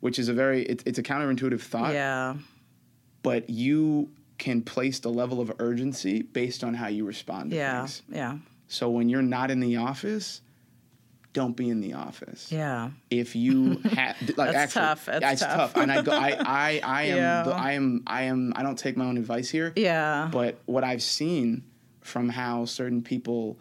which 0.00 0.18
is 0.18 0.28
a 0.28 0.32
very, 0.34 0.62
it, 0.64 0.82
it's 0.86 0.98
a 0.98 1.02
counterintuitive 1.02 1.60
thought, 1.60 1.92
Yeah. 1.92 2.36
But 3.22 3.48
you 3.50 4.10
can 4.38 4.62
place 4.62 5.00
the 5.00 5.08
level 5.10 5.40
of 5.40 5.52
urgency 5.58 6.22
based 6.22 6.62
on 6.62 6.74
how 6.74 6.86
you 6.86 7.04
respond 7.04 7.50
to 7.50 7.56
Yeah. 7.56 7.80
things. 7.80 8.02
Yeah. 8.10 8.38
So 8.68 8.88
when 8.90 9.08
you're 9.08 9.22
not 9.22 9.50
in 9.50 9.60
the 9.60 9.76
office, 9.76 10.42
don't 11.32 11.56
be 11.56 11.68
in 11.68 11.80
the 11.80 11.94
office. 11.94 12.50
Yeah. 12.50 12.90
If 13.10 13.34
you 13.36 13.78
have 13.92 14.16
like 14.36 14.52
That's 14.52 14.76
actually, 14.76 14.80
tough. 14.80 15.06
That's 15.06 15.32
it's 15.32 15.42
tough. 15.42 15.76
and 15.76 15.90
I 15.90 16.02
go, 16.02 16.12
I, 16.12 16.36
I, 16.40 16.80
I 16.84 17.02
am, 17.04 17.16
Yeah. 17.16 17.42
the, 17.42 17.52
I 17.52 17.72
am, 17.72 18.02
I 18.06 18.22
am, 18.22 18.52
I 18.56 18.62
don't 18.62 18.78
take 18.78 18.96
my 18.96 19.04
own 19.04 19.16
advice 19.16 19.50
here. 19.50 19.72
Yeah. 19.76 20.28
But 20.30 20.58
what 20.66 20.84
I've 20.84 21.02
seen 21.02 21.64
from 22.00 22.28
how 22.28 22.64
certain 22.64 23.02
people 23.02 23.58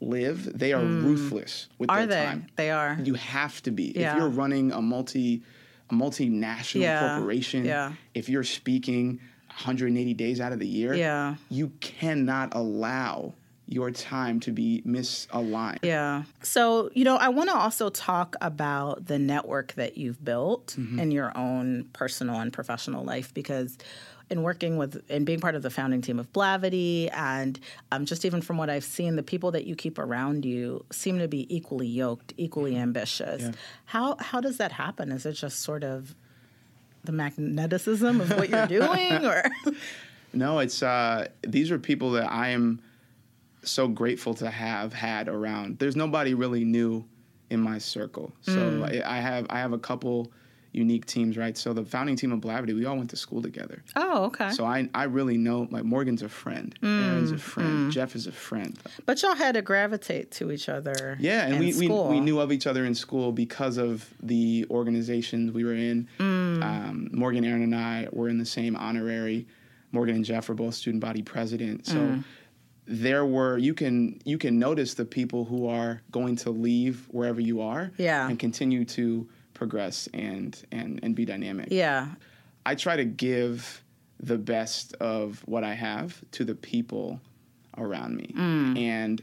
live, 0.00 0.58
they 0.58 0.72
are 0.72 0.80
hmm. 0.80 1.04
ruthless 1.04 1.68
with. 1.78 1.90
Are 1.90 2.06
their 2.06 2.06
they? 2.06 2.24
time. 2.24 2.46
They 2.56 2.70
are. 2.70 2.98
You 3.02 3.14
have 3.14 3.62
to 3.64 3.70
be. 3.70 3.92
Yeah. 3.96 4.12
If 4.12 4.18
you're 4.18 4.28
running 4.28 4.72
a 4.72 4.80
multi, 4.80 5.42
a 5.90 5.94
multinational 5.94 6.80
Yeah. 6.82 7.08
corporation, 7.16 7.64
Yeah. 7.64 7.92
if 8.14 8.28
you're 8.28 8.44
speaking 8.44 9.20
180 9.48 10.14
days 10.14 10.40
out 10.40 10.52
of 10.52 10.58
the 10.58 10.66
year, 10.68 10.94
Yeah. 10.94 11.36
you 11.50 11.72
cannot 11.80 12.54
allow 12.54 13.34
your 13.70 13.90
time 13.90 14.40
to 14.40 14.50
be 14.50 14.82
misaligned. 14.86 15.78
Yeah. 15.82 16.22
So, 16.42 16.90
you 16.94 17.04
know, 17.04 17.16
I 17.16 17.28
want 17.28 17.50
to 17.50 17.54
also 17.56 17.90
talk 17.90 18.34
about 18.40 19.06
the 19.06 19.18
network 19.18 19.74
that 19.74 19.98
you've 19.98 20.24
built 20.24 20.74
Mm-hmm. 20.78 20.98
in 21.00 21.10
your 21.10 21.36
own 21.36 21.84
personal 21.92 22.36
and 22.40 22.50
professional 22.52 23.04
life 23.04 23.34
because 23.34 23.76
in 24.30 24.42
working 24.42 24.76
with 24.76 25.02
and 25.08 25.24
being 25.24 25.40
part 25.40 25.54
of 25.54 25.62
the 25.62 25.70
founding 25.70 26.00
team 26.00 26.18
of 26.18 26.32
Blavity, 26.32 27.10
and 27.12 27.58
um, 27.92 28.04
just 28.04 28.24
even 28.24 28.40
from 28.40 28.58
what 28.58 28.70
I've 28.70 28.84
seen, 28.84 29.16
the 29.16 29.22
people 29.22 29.50
that 29.52 29.66
you 29.66 29.74
keep 29.74 29.98
around 29.98 30.44
you 30.44 30.84
seem 30.90 31.18
to 31.18 31.28
be 31.28 31.52
equally 31.54 31.86
yoked, 31.86 32.34
equally 32.36 32.76
ambitious. 32.76 33.42
Yeah. 33.42 33.52
How 33.86 34.16
how 34.18 34.40
does 34.40 34.58
that 34.58 34.72
happen? 34.72 35.12
Is 35.12 35.26
it 35.26 35.32
just 35.32 35.60
sort 35.60 35.84
of 35.84 36.14
the 37.04 37.12
magneticism 37.12 38.20
of 38.20 38.30
what 38.30 38.50
you're 38.50 38.66
doing, 38.66 39.24
or 39.24 39.44
No, 40.32 40.58
it's 40.58 40.82
uh, 40.82 41.28
these 41.42 41.70
are 41.70 41.78
people 41.78 42.12
that 42.12 42.30
I 42.30 42.48
am 42.48 42.80
so 43.62 43.88
grateful 43.88 44.34
to 44.34 44.50
have 44.50 44.92
had 44.92 45.28
around. 45.28 45.78
There's 45.78 45.96
nobody 45.96 46.34
really 46.34 46.64
new 46.64 47.04
in 47.50 47.60
my 47.60 47.78
circle, 47.78 48.32
so 48.42 48.84
I, 48.84 49.02
I 49.04 49.20
have 49.20 49.46
I 49.48 49.58
have 49.58 49.72
a 49.72 49.78
couple 49.78 50.30
unique 50.72 51.06
teams, 51.06 51.36
right? 51.38 51.56
So 51.56 51.72
the 51.72 51.84
founding 51.84 52.14
team 52.14 52.30
of 52.30 52.40
Blavity, 52.40 52.74
we 52.74 52.84
all 52.84 52.96
went 52.96 53.10
to 53.10 53.16
school 53.16 53.40
together. 53.42 53.82
oh, 53.96 54.24
okay. 54.26 54.50
So 54.50 54.64
I 54.64 54.88
I 54.94 55.04
really 55.04 55.36
know 55.38 55.66
like 55.70 55.84
Morgan's 55.84 56.22
a 56.22 56.28
friend, 56.28 56.74
Aaron's 56.82 57.30
a 57.32 57.38
friend, 57.38 57.90
Jeff 57.90 58.14
is 58.14 58.26
a 58.26 58.32
friend. 58.32 58.78
but 59.06 59.22
y'all 59.22 59.34
had 59.34 59.54
to 59.54 59.62
gravitate 59.62 60.30
to 60.32 60.50
each 60.52 60.68
other. 60.68 61.16
Yeah, 61.20 61.44
and 61.44 61.54
in 61.54 61.60
we, 61.60 61.66
we 61.66 61.86
school. 61.86 62.08
we 62.08 62.20
knew 62.20 62.38
of 62.40 62.52
each 62.52 62.66
other 62.66 62.84
in 62.84 62.94
school 62.94 63.32
because 63.32 63.76
of 63.78 64.12
the 64.22 64.66
organizations 64.70 65.52
we 65.52 65.64
were 65.64 65.74
in. 65.74 66.06
Mm. 66.18 66.62
Um, 66.62 67.08
Morgan, 67.12 67.44
Aaron, 67.44 67.62
and 67.62 67.74
I 67.74 68.08
were 68.12 68.28
in 68.28 68.38
the 68.38 68.46
same 68.46 68.76
honorary. 68.76 69.46
Morgan 69.92 70.16
and 70.16 70.24
Jeff 70.24 70.48
were 70.50 70.54
both 70.54 70.74
student 70.74 71.00
body 71.00 71.22
president. 71.22 71.86
So 71.86 71.94
Mm. 71.96 72.24
there 72.86 73.24
were 73.24 73.56
you 73.58 73.74
can 73.74 74.20
you 74.24 74.38
can 74.38 74.58
notice 74.58 74.94
the 74.94 75.04
people 75.04 75.44
who 75.46 75.66
are 75.66 76.02
going 76.10 76.36
to 76.36 76.50
leave 76.50 77.06
wherever 77.10 77.40
you 77.40 77.60
are, 77.62 77.90
Yeah. 77.96 78.28
and 78.28 78.38
continue 78.38 78.84
to 78.86 79.28
progress 79.62 80.08
and 80.14 80.56
and 80.72 81.00
and 81.02 81.14
be 81.14 81.24
dynamic. 81.24 81.68
Yeah, 81.70 82.08
I 82.64 82.74
try 82.76 82.96
to 82.96 83.04
give 83.04 83.82
the 84.20 84.38
best 84.38 84.94
of 84.94 85.40
what 85.46 85.64
I 85.64 85.74
have 85.74 86.20
to 86.32 86.44
the 86.44 86.54
people 86.54 87.20
around 87.76 88.16
me. 88.16 88.32
And 88.80 89.22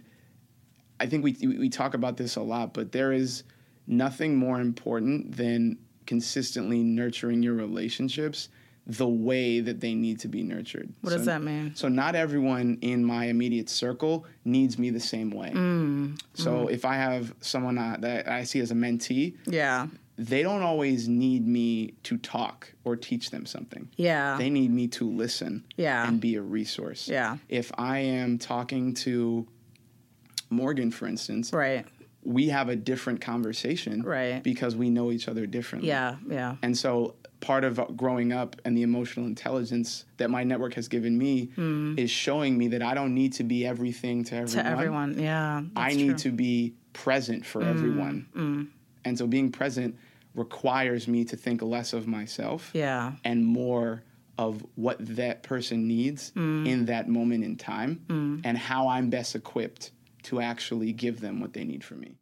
I 0.99 1.05
think 1.07 1.23
we 1.23 1.35
we 1.41 1.69
talk 1.69 1.93
about 1.93 2.17
this 2.17 2.35
a 2.35 2.41
lot, 2.41 2.73
but 2.73 2.91
there 2.91 3.11
is 3.13 3.43
nothing 3.87 4.35
more 4.35 4.59
important 4.61 5.35
than 5.37 5.77
consistently 6.05 6.83
nurturing 6.83 7.41
your 7.43 7.53
relationships 7.53 8.49
the 8.87 9.07
way 9.07 9.59
that 9.61 9.79
they 9.79 9.95
need 9.95 10.19
to 10.19 10.27
be 10.27 10.43
nurtured. 10.43 10.87
what 11.01 11.09
So- 11.11 11.17
does 11.17 11.25
that 11.25 11.41
mean? 11.41 11.73
so 11.75 11.87
not 11.87 12.13
everyone 12.13 12.77
in 12.81 13.03
my 13.03 13.25
immediate 13.25 13.67
circle 13.67 14.25
needs 14.45 14.77
me 14.77 14.91
the 14.91 14.99
same 14.99 15.31
way. 15.31 15.51
Mm, 15.55 16.19
So 16.35 16.67
if 16.67 16.85
I 16.85 16.95
have 16.95 17.33
someone 17.41 17.79
uh, 17.79 17.97
that 18.01 18.27
I 18.29 18.43
see 18.43 18.59
as 18.59 18.69
a 18.71 18.75
mentee, 18.75 19.33
Yeah, 19.47 19.87
they 20.17 20.41
don't 20.43 20.61
always 20.61 21.07
need 21.09 21.45
me 21.45 21.93
to 22.03 22.17
talk 22.17 22.73
or 22.85 22.95
teach 22.95 23.31
them 23.31 23.45
something. 23.45 23.89
yeah, 23.97 24.37
They 24.37 24.49
need 24.49 24.71
me 24.71 24.87
to 24.89 25.09
listen 25.09 25.65
Yeah. 25.75 26.07
and 26.07 26.19
be 26.21 26.35
a 26.35 26.41
resource. 26.41 27.07
Yeah. 27.09 27.37
If 27.49 27.71
I 27.77 27.99
am 27.99 28.37
talking 28.37 28.93
to 28.95 29.45
Morgan, 30.49 30.91
for 30.91 31.07
instance, 31.07 31.51
right. 31.51 31.85
we 32.23 32.47
have 32.49 32.69
a 32.69 32.75
different 32.75 33.19
conversation 33.21 34.03
Right. 34.03 34.41
because 34.43 34.75
we 34.75 34.89
know 34.89 35.11
each 35.11 35.27
other 35.27 35.45
differently. 35.45 35.89
Yeah, 35.89 36.15
yeah, 36.29 36.55
And 36.61 36.77
so 36.77 37.15
part 37.41 37.63
of 37.63 37.79
growing 37.97 38.31
up 38.31 38.55
and 38.63 38.75
the 38.77 38.81
emotional 38.83 39.25
intelligence 39.25 40.05
that 40.17 40.29
my 40.31 40.43
network 40.43 40.73
has 40.75 40.87
given 40.87 41.17
me 41.17 41.49
is 41.97 42.09
showing 42.09 42.57
me 42.57 42.69
that 42.69 42.81
I 42.81 42.93
don't 42.93 43.13
need 43.13 43.33
to 43.33 43.43
be 43.43 43.65
everything 43.67 44.23
to 44.25 44.35
everyone. 44.35 44.63
To 44.65 44.71
everyone. 44.71 45.19
Yeah, 45.19 45.63
I 45.75 45.93
need 45.93 46.05
true. 46.05 46.13
Mm, 46.15 46.21
to 46.21 46.31
be 46.31 46.73
present 46.93 47.45
for 47.45 47.61
everyone. 47.61 48.71
And 49.05 49.17
so 49.17 49.27
being 49.27 49.51
present 49.51 49.95
requires 50.33 51.07
me 51.07 51.23
to 51.25 51.37
think 51.37 51.61
less 51.61 51.93
of 51.93 52.07
myself 52.07 52.71
Yeah, 52.73 53.13
and 53.23 53.45
more 53.45 54.03
of 54.37 54.65
what 54.75 54.97
that 55.15 55.43
person 55.43 55.87
needs 55.87 56.31
Mm. 56.35 56.67
in 56.67 56.85
that 56.85 57.07
moment 57.07 57.43
in 57.45 57.55
time 57.55 58.41
and 58.43 58.57
how 58.57 58.89
I'm 58.89 59.09
best 59.09 59.33
equipped 59.35 59.91
to 60.23 60.41
actually 60.41 60.91
give 60.91 61.21
them 61.21 61.39
what 61.39 61.53
they 61.53 61.63
need 61.63 61.83
from 61.83 62.01
me. 62.01 62.17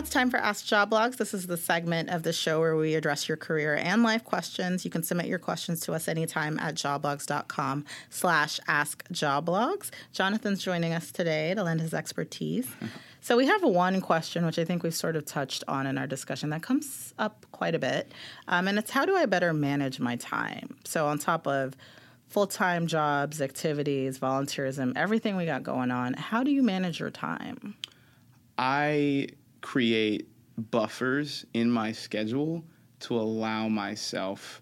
It's 0.00 0.08
time 0.08 0.30
for 0.30 0.38
Ask 0.38 0.64
Job 0.64 0.90
Blogs. 0.90 1.18
This 1.18 1.34
is 1.34 1.46
the 1.46 1.58
segment 1.58 2.08
of 2.08 2.22
the 2.22 2.32
show 2.32 2.58
where 2.58 2.74
we 2.74 2.94
address 2.94 3.28
your 3.28 3.36
career 3.36 3.74
and 3.76 4.02
life 4.02 4.24
questions. 4.24 4.82
You 4.82 4.90
can 4.90 5.02
submit 5.02 5.26
your 5.26 5.38
questions 5.38 5.80
to 5.80 5.92
us 5.92 6.08
anytime 6.08 6.58
at 6.58 6.74
jobblogs.com 6.74 7.84
slash 8.08 8.58
askjobblogs. 8.66 9.90
Jonathan's 10.12 10.64
joining 10.64 10.94
us 10.94 11.12
today 11.12 11.52
to 11.52 11.62
lend 11.62 11.82
his 11.82 11.92
expertise. 11.92 12.66
So 13.22 13.36
we 13.36 13.46
have 13.48 13.62
one 13.62 14.00
question, 14.00 14.46
which 14.46 14.58
I 14.58 14.64
think 14.64 14.82
we've 14.82 14.94
sort 14.94 15.14
of 15.14 15.26
touched 15.26 15.62
on 15.68 15.86
in 15.86 15.98
our 15.98 16.06
discussion 16.06 16.48
that 16.50 16.62
comes 16.62 17.12
up 17.18 17.44
quite 17.52 17.74
a 17.74 17.78
bit. 17.78 18.10
Um, 18.48 18.66
and 18.66 18.78
it's 18.78 18.90
how 18.90 19.04
do 19.04 19.14
I 19.14 19.26
better 19.26 19.52
manage 19.52 20.00
my 20.00 20.16
time? 20.16 20.78
So 20.86 21.06
on 21.06 21.18
top 21.18 21.46
of 21.46 21.76
full-time 22.28 22.86
jobs, 22.86 23.42
activities, 23.42 24.18
volunteerism, 24.18 24.94
everything 24.96 25.36
we 25.36 25.44
got 25.44 25.62
going 25.62 25.90
on, 25.90 26.14
how 26.14 26.42
do 26.42 26.50
you 26.50 26.62
manage 26.62 26.98
your 26.98 27.10
time? 27.10 27.76
I 28.56 29.28
create 29.60 30.28
buffers 30.70 31.44
in 31.54 31.70
my 31.70 31.92
schedule 31.92 32.64
to 33.00 33.16
allow 33.18 33.68
myself 33.68 34.60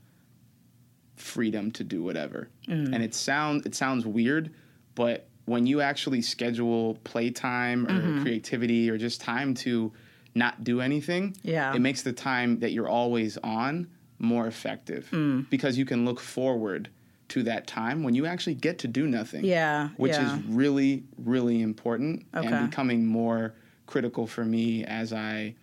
freedom 1.17 1.71
to 1.73 1.85
do 1.85 2.03
whatever. 2.03 2.49
Mm. 2.69 2.95
And 2.95 3.03
it 3.03 3.15
sound 3.15 3.67
it 3.67 3.75
sounds 3.75 4.07
weird, 4.07 4.53
but 4.95 5.27
when 5.47 5.67
you 5.67 5.81
actually 5.81 6.23
schedule 6.23 6.95
playtime 7.05 7.87
or 7.87 7.91
Mm-hmm. 7.91 8.23
creativity 8.23 8.91
or 8.91 8.99
just 8.99 9.21
time 9.21 9.55
to 9.55 9.93
not 10.35 10.63
do 10.63 10.81
anything, 10.81 11.35
Yeah. 11.43 11.75
it 11.75 11.81
makes 11.81 12.03
the 12.03 12.13
time 12.13 12.61
that 12.61 12.73
you're 12.73 12.89
always 12.89 13.39
on 13.39 13.89
more 14.19 14.47
effective 14.47 15.09
Mm. 15.11 15.49
because 15.51 15.79
you 15.79 15.85
can 15.85 16.05
look 16.05 16.21
forward 16.21 16.91
to 17.29 17.43
that 17.45 17.67
time 17.67 18.03
when 18.03 18.15
you 18.15 18.27
actually 18.27 18.55
get 18.55 18.79
to 18.81 18.89
do 18.89 19.07
nothing 19.07 19.45
Yeah, 19.45 19.89
which 19.97 20.13
yeah. 20.13 20.37
is 20.37 20.43
really, 20.45 21.05
really 21.19 21.61
important 21.63 22.25
Okay. 22.35 22.47
and 22.47 22.71
becoming 22.71 23.07
more 23.07 23.55
critical 23.89 24.29
for 24.29 24.45
me 24.45 24.85
as 24.85 25.13
I 25.13 25.57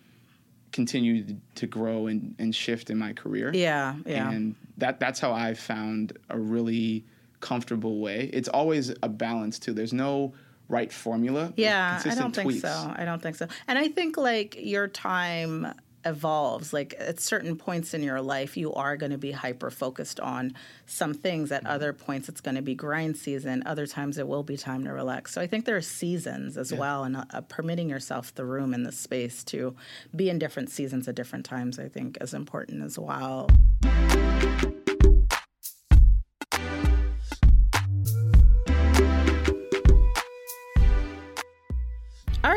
continue 0.73 1.37
to 1.55 1.67
grow 1.67 2.07
and, 2.07 2.35
and 2.37 2.53
shift 2.53 2.89
in 2.89 2.97
my 2.97 3.13
career. 3.13 3.51
Yeah, 3.53 3.95
yeah. 4.05 4.29
And 4.29 4.55
that 4.77 4.99
that's 4.99 5.21
how 5.21 5.31
I've 5.31 5.59
found 5.59 6.17
a 6.29 6.37
really 6.37 7.05
comfortable 7.39 7.99
way. 7.99 8.29
It's 8.33 8.49
always 8.49 8.93
a 9.01 9.07
balance 9.07 9.59
too. 9.59 9.71
There's 9.71 9.93
no 9.93 10.33
right 10.67 10.91
formula. 10.91 11.53
Yeah, 11.55 12.01
I 12.03 12.15
don't 12.15 12.35
think 12.35 12.51
so. 12.53 12.93
I 12.93 13.05
don't 13.05 13.21
think 13.21 13.37
so. 13.37 13.47
And 13.67 13.79
I 13.79 13.87
think 13.87 14.17
like 14.17 14.57
your 14.59 14.87
time 14.87 15.73
evolves. 16.05 16.71
Like 16.71 16.93
at 16.99 17.19
certain 17.19 17.55
points 17.55 17.93
in 17.93 18.03
your 18.03 18.21
life, 18.21 18.55
you 18.55 18.73
are 18.73 18.95
going 18.95 19.11
to 19.11 19.17
be 19.17 19.31
hyper 19.31 19.71
focused 19.71 20.19
on 20.19 20.53
some 20.85 21.13
things. 21.13 21.51
At 21.51 21.65
other 21.65 21.93
points, 21.93 22.29
it's 22.29 22.41
going 22.41 22.55
to 22.55 22.61
be 22.61 22.75
grind 22.75 23.17
season. 23.17 23.63
Other 23.65 23.87
times, 23.87 24.17
it 24.17 24.27
will 24.27 24.43
be 24.43 24.57
time 24.57 24.83
to 24.85 24.91
relax. 24.91 25.33
So 25.33 25.41
I 25.41 25.47
think 25.47 25.65
there 25.65 25.75
are 25.75 25.81
seasons 25.81 26.57
as 26.57 26.73
well, 26.73 27.03
and 27.03 27.17
uh, 27.17 27.25
uh, 27.31 27.41
permitting 27.41 27.89
yourself 27.89 28.33
the 28.35 28.45
room 28.45 28.73
and 28.73 28.85
the 28.85 28.91
space 28.91 29.43
to 29.45 29.75
be 30.15 30.29
in 30.29 30.39
different 30.39 30.69
seasons 30.69 31.07
at 31.07 31.15
different 31.15 31.45
times, 31.45 31.79
I 31.79 31.89
think, 31.89 32.17
is 32.21 32.33
important 32.33 32.83
as 32.83 32.99
well. 32.99 33.49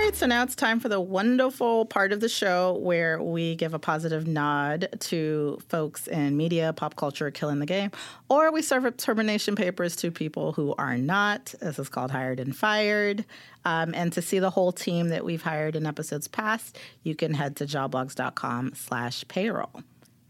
Right, 0.09 0.17
so 0.17 0.25
now 0.25 0.43
it's 0.43 0.55
time 0.57 0.81
for 0.81 0.89
the 0.89 0.99
wonderful 1.01 1.85
part 1.85 2.13
of 2.13 2.21
the 2.21 2.31
show 2.31 2.79
where 2.79 3.23
we 3.23 3.55
give 3.57 3.75
a 3.75 3.79
positive 3.79 4.27
nod 4.27 4.89
to 5.01 5.59
folks 5.69 6.07
in 6.07 6.35
media, 6.35 6.73
pop 6.73 6.97
culture, 6.97 7.31
killing 7.31 7.59
the 7.59 7.67
game, 7.67 7.91
or 8.31 8.51
we 8.51 8.63
serve 8.63 8.87
up 8.87 8.97
termination 8.97 9.55
papers 9.55 9.95
to 9.97 10.11
people 10.11 10.55
who 10.55 10.75
are 10.79 10.97
not. 10.97 11.55
This 11.61 11.79
is 11.79 11.91
called 11.91 12.11
Hired 12.11 12.41
and 12.41 12.57
Fired. 12.57 13.27
Um, 13.67 13.93
and 13.95 14.11
to 14.15 14.23
see 14.23 14.39
the 14.39 14.49
whole 14.49 14.73
team 14.73 15.09
that 15.09 15.27
we've 15.27 15.43
hired 15.43 15.77
in 15.77 15.85
episodes 15.85 16.27
past, 16.27 16.79
you 17.03 17.15
can 17.15 17.35
head 17.35 17.57
to 17.57 17.67
jobblogs.com 17.67 18.77
slash 18.77 19.27
payroll. 19.29 19.83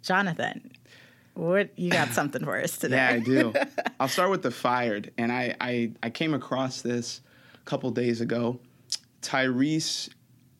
Jonathan, 0.03 0.73
what 1.35 1.71
you 1.79 1.93
got 1.93 2.09
something 2.09 2.45
for 2.45 2.61
us 2.61 2.79
today? 2.79 2.97
Yeah, 2.97 3.11
I 3.11 3.19
do. 3.21 3.55
I'll 4.01 4.09
start 4.09 4.31
with 4.31 4.43
the 4.43 4.51
fired. 4.51 5.13
And 5.17 5.31
I, 5.31 5.55
I, 5.61 5.93
I 6.03 6.11
came 6.11 6.35
across 6.35 6.83
this 6.83 7.21
a 7.55 7.65
couple 7.65 7.93
days 7.93 8.21
ago. 8.21 8.59
Tyrese 9.23 10.09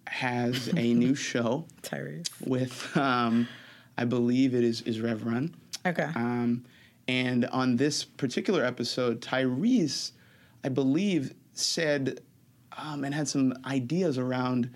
has 0.07 0.69
a 0.77 0.95
new 0.95 1.15
show 1.31 1.67
Tyrese. 1.83 2.29
with, 2.47 2.97
um, 2.97 3.49
I 3.97 4.05
believe 4.05 4.55
it 4.55 4.65
is, 4.65 4.81
is 4.83 5.01
Rev 5.01 5.25
Run. 5.25 5.55
Okay. 5.87 6.09
Um, 6.15 6.65
and 7.07 7.47
on 7.47 7.77
this 7.77 8.05
particular 8.05 8.65
episode, 8.65 9.21
Tyrese, 9.21 10.13
I 10.65 10.69
believe, 10.69 11.35
said 11.53 12.21
um, 12.77 13.05
and 13.05 13.15
had 13.15 13.29
some 13.29 13.55
ideas 13.65 14.19
around 14.19 14.71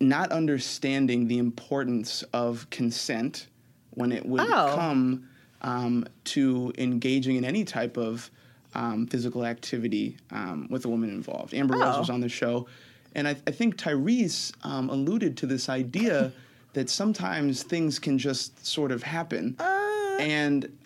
not 0.00 0.30
understanding 0.30 1.26
the 1.26 1.38
importance 1.38 2.22
of 2.32 2.68
consent 2.70 3.48
when 3.90 4.12
it 4.12 4.24
would 4.24 4.42
Oh. 4.42 4.72
come 4.76 5.28
um, 5.60 6.06
to 6.24 6.72
engaging 6.78 7.34
in 7.36 7.44
any 7.44 7.64
type 7.64 7.96
of 7.96 8.30
um, 8.74 9.06
physical 9.06 9.44
activity 9.46 10.16
um, 10.30 10.66
with 10.70 10.84
a 10.84 10.88
woman 10.88 11.10
involved. 11.10 11.54
Amber 11.54 11.76
Rose 11.78 11.96
Oh. 11.96 12.00
was 12.00 12.10
on 12.10 12.20
the 12.20 12.28
show. 12.28 12.66
And 13.14 13.26
I, 13.26 13.36
I 13.46 13.50
think 13.50 13.76
Tyrese 13.76 14.52
um, 14.64 14.90
alluded 14.90 15.36
to 15.38 15.46
this 15.46 15.68
idea 15.68 16.32
that 16.74 16.90
sometimes 16.90 17.62
things 17.62 17.98
can 17.98 18.18
just 18.18 18.64
sort 18.66 18.92
of 18.92 19.02
happen. 19.02 19.56
Uh. 19.58 20.16
and 20.20 20.76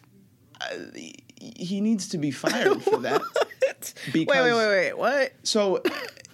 uh, 0.60 0.66
he 1.40 1.80
needs 1.80 2.08
to 2.10 2.18
be 2.18 2.30
fired 2.30 2.80
for 2.82 2.98
that. 2.98 3.20
wait, 4.14 4.26
wait, 4.28 4.42
wait, 4.52 4.54
wait. 4.54 4.92
What? 4.96 5.32
So, 5.42 5.82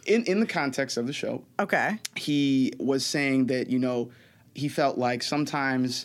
in, 0.04 0.24
in 0.24 0.40
the 0.40 0.46
context 0.46 0.96
of 0.98 1.06
the 1.06 1.12
show, 1.14 1.42
Okay. 1.58 1.98
he 2.14 2.72
was 2.78 3.06
saying 3.06 3.46
that 3.46 3.70
you 3.70 3.78
know 3.78 4.11
he 4.54 4.68
felt 4.68 4.98
like 4.98 5.22
sometimes 5.22 6.04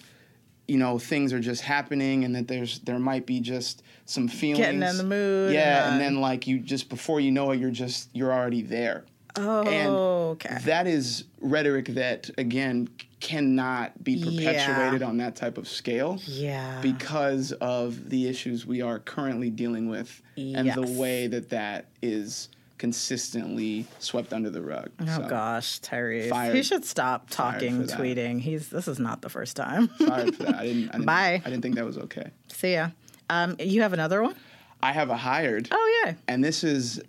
you 0.67 0.77
know 0.77 0.97
things 0.97 1.33
are 1.33 1.39
just 1.39 1.61
happening 1.61 2.23
and 2.23 2.35
that 2.35 2.47
there's 2.47 2.79
there 2.79 2.99
might 2.99 3.25
be 3.25 3.39
just 3.39 3.83
some 4.05 4.27
feelings 4.27 4.59
Getting 4.59 4.81
in 4.83 4.97
the 4.97 5.03
mood 5.03 5.53
yeah 5.53 5.85
and 5.85 5.93
and- 5.93 6.01
then 6.01 6.21
like 6.21 6.47
you 6.47 6.59
just 6.59 6.89
before 6.89 7.19
you 7.19 7.31
know 7.31 7.51
it 7.51 7.59
you're 7.59 7.71
just 7.71 8.09
you're 8.13 8.31
already 8.33 8.61
there 8.61 9.03
Oh, 9.35 9.63
and 9.63 9.89
okay. 9.89 10.59
that 10.65 10.85
is 10.85 11.23
rhetoric 11.41 11.87
that 11.95 12.29
again 12.37 12.87
cannot 13.19 14.03
be 14.03 14.17
perpetuated 14.23 15.01
Yeah. 15.01 15.07
on 15.07 15.17
that 15.17 15.35
type 15.35 15.57
of 15.57 15.67
scale 15.67 16.19
Yeah. 16.27 16.79
because 16.83 17.51
of 17.53 18.09
the 18.11 18.27
issues 18.27 18.67
we 18.67 18.81
are 18.83 18.99
currently 18.99 19.49
dealing 19.49 19.89
with 19.89 20.21
and 20.37 20.71
the 20.73 20.85
way 20.99 21.25
that 21.27 21.49
that 21.49 21.87
is 22.03 22.49
consistently 22.83 23.85
swept 23.99 24.33
under 24.33 24.49
the 24.49 24.61
rug 24.61 24.89
Oh 24.99 25.05
So, 25.05 25.27
gosh, 25.29 25.79
Tyrese. 25.79 26.27
Fired. 26.29 26.53
He 26.53 26.63
should 26.63 26.83
stop 26.83 27.29
talking, 27.29 27.83
tweeting. 27.83 28.41
He's 28.41 28.67
this 28.67 28.89
is 28.89 28.99
not 28.99 29.21
the 29.21 29.29
first 29.29 29.55
time. 29.55 29.87
fired 29.87 30.35
for 30.35 30.43
that 30.43 30.55
I 30.55 30.65
didn't, 30.65 30.89
I 30.89 30.91
didn't 30.91 31.05
Bye. 31.15 31.41
I 31.45 31.49
didn't 31.49 31.61
think 31.61 31.75
that 31.75 31.85
was 31.85 31.97
okay 31.97 32.31
See 32.49 32.73
ya. 32.73 32.89
Um, 33.29 33.55
you 33.57 33.81
have 33.83 33.93
another 33.93 34.21
one? 34.21 34.35
I 34.81 34.91
have 34.91 35.09
a 35.09 35.15
hired 35.15 35.69
Oh 35.71 36.03
yeah. 36.05 36.15
and 36.27 36.43
this 36.43 36.63
is 36.65 37.01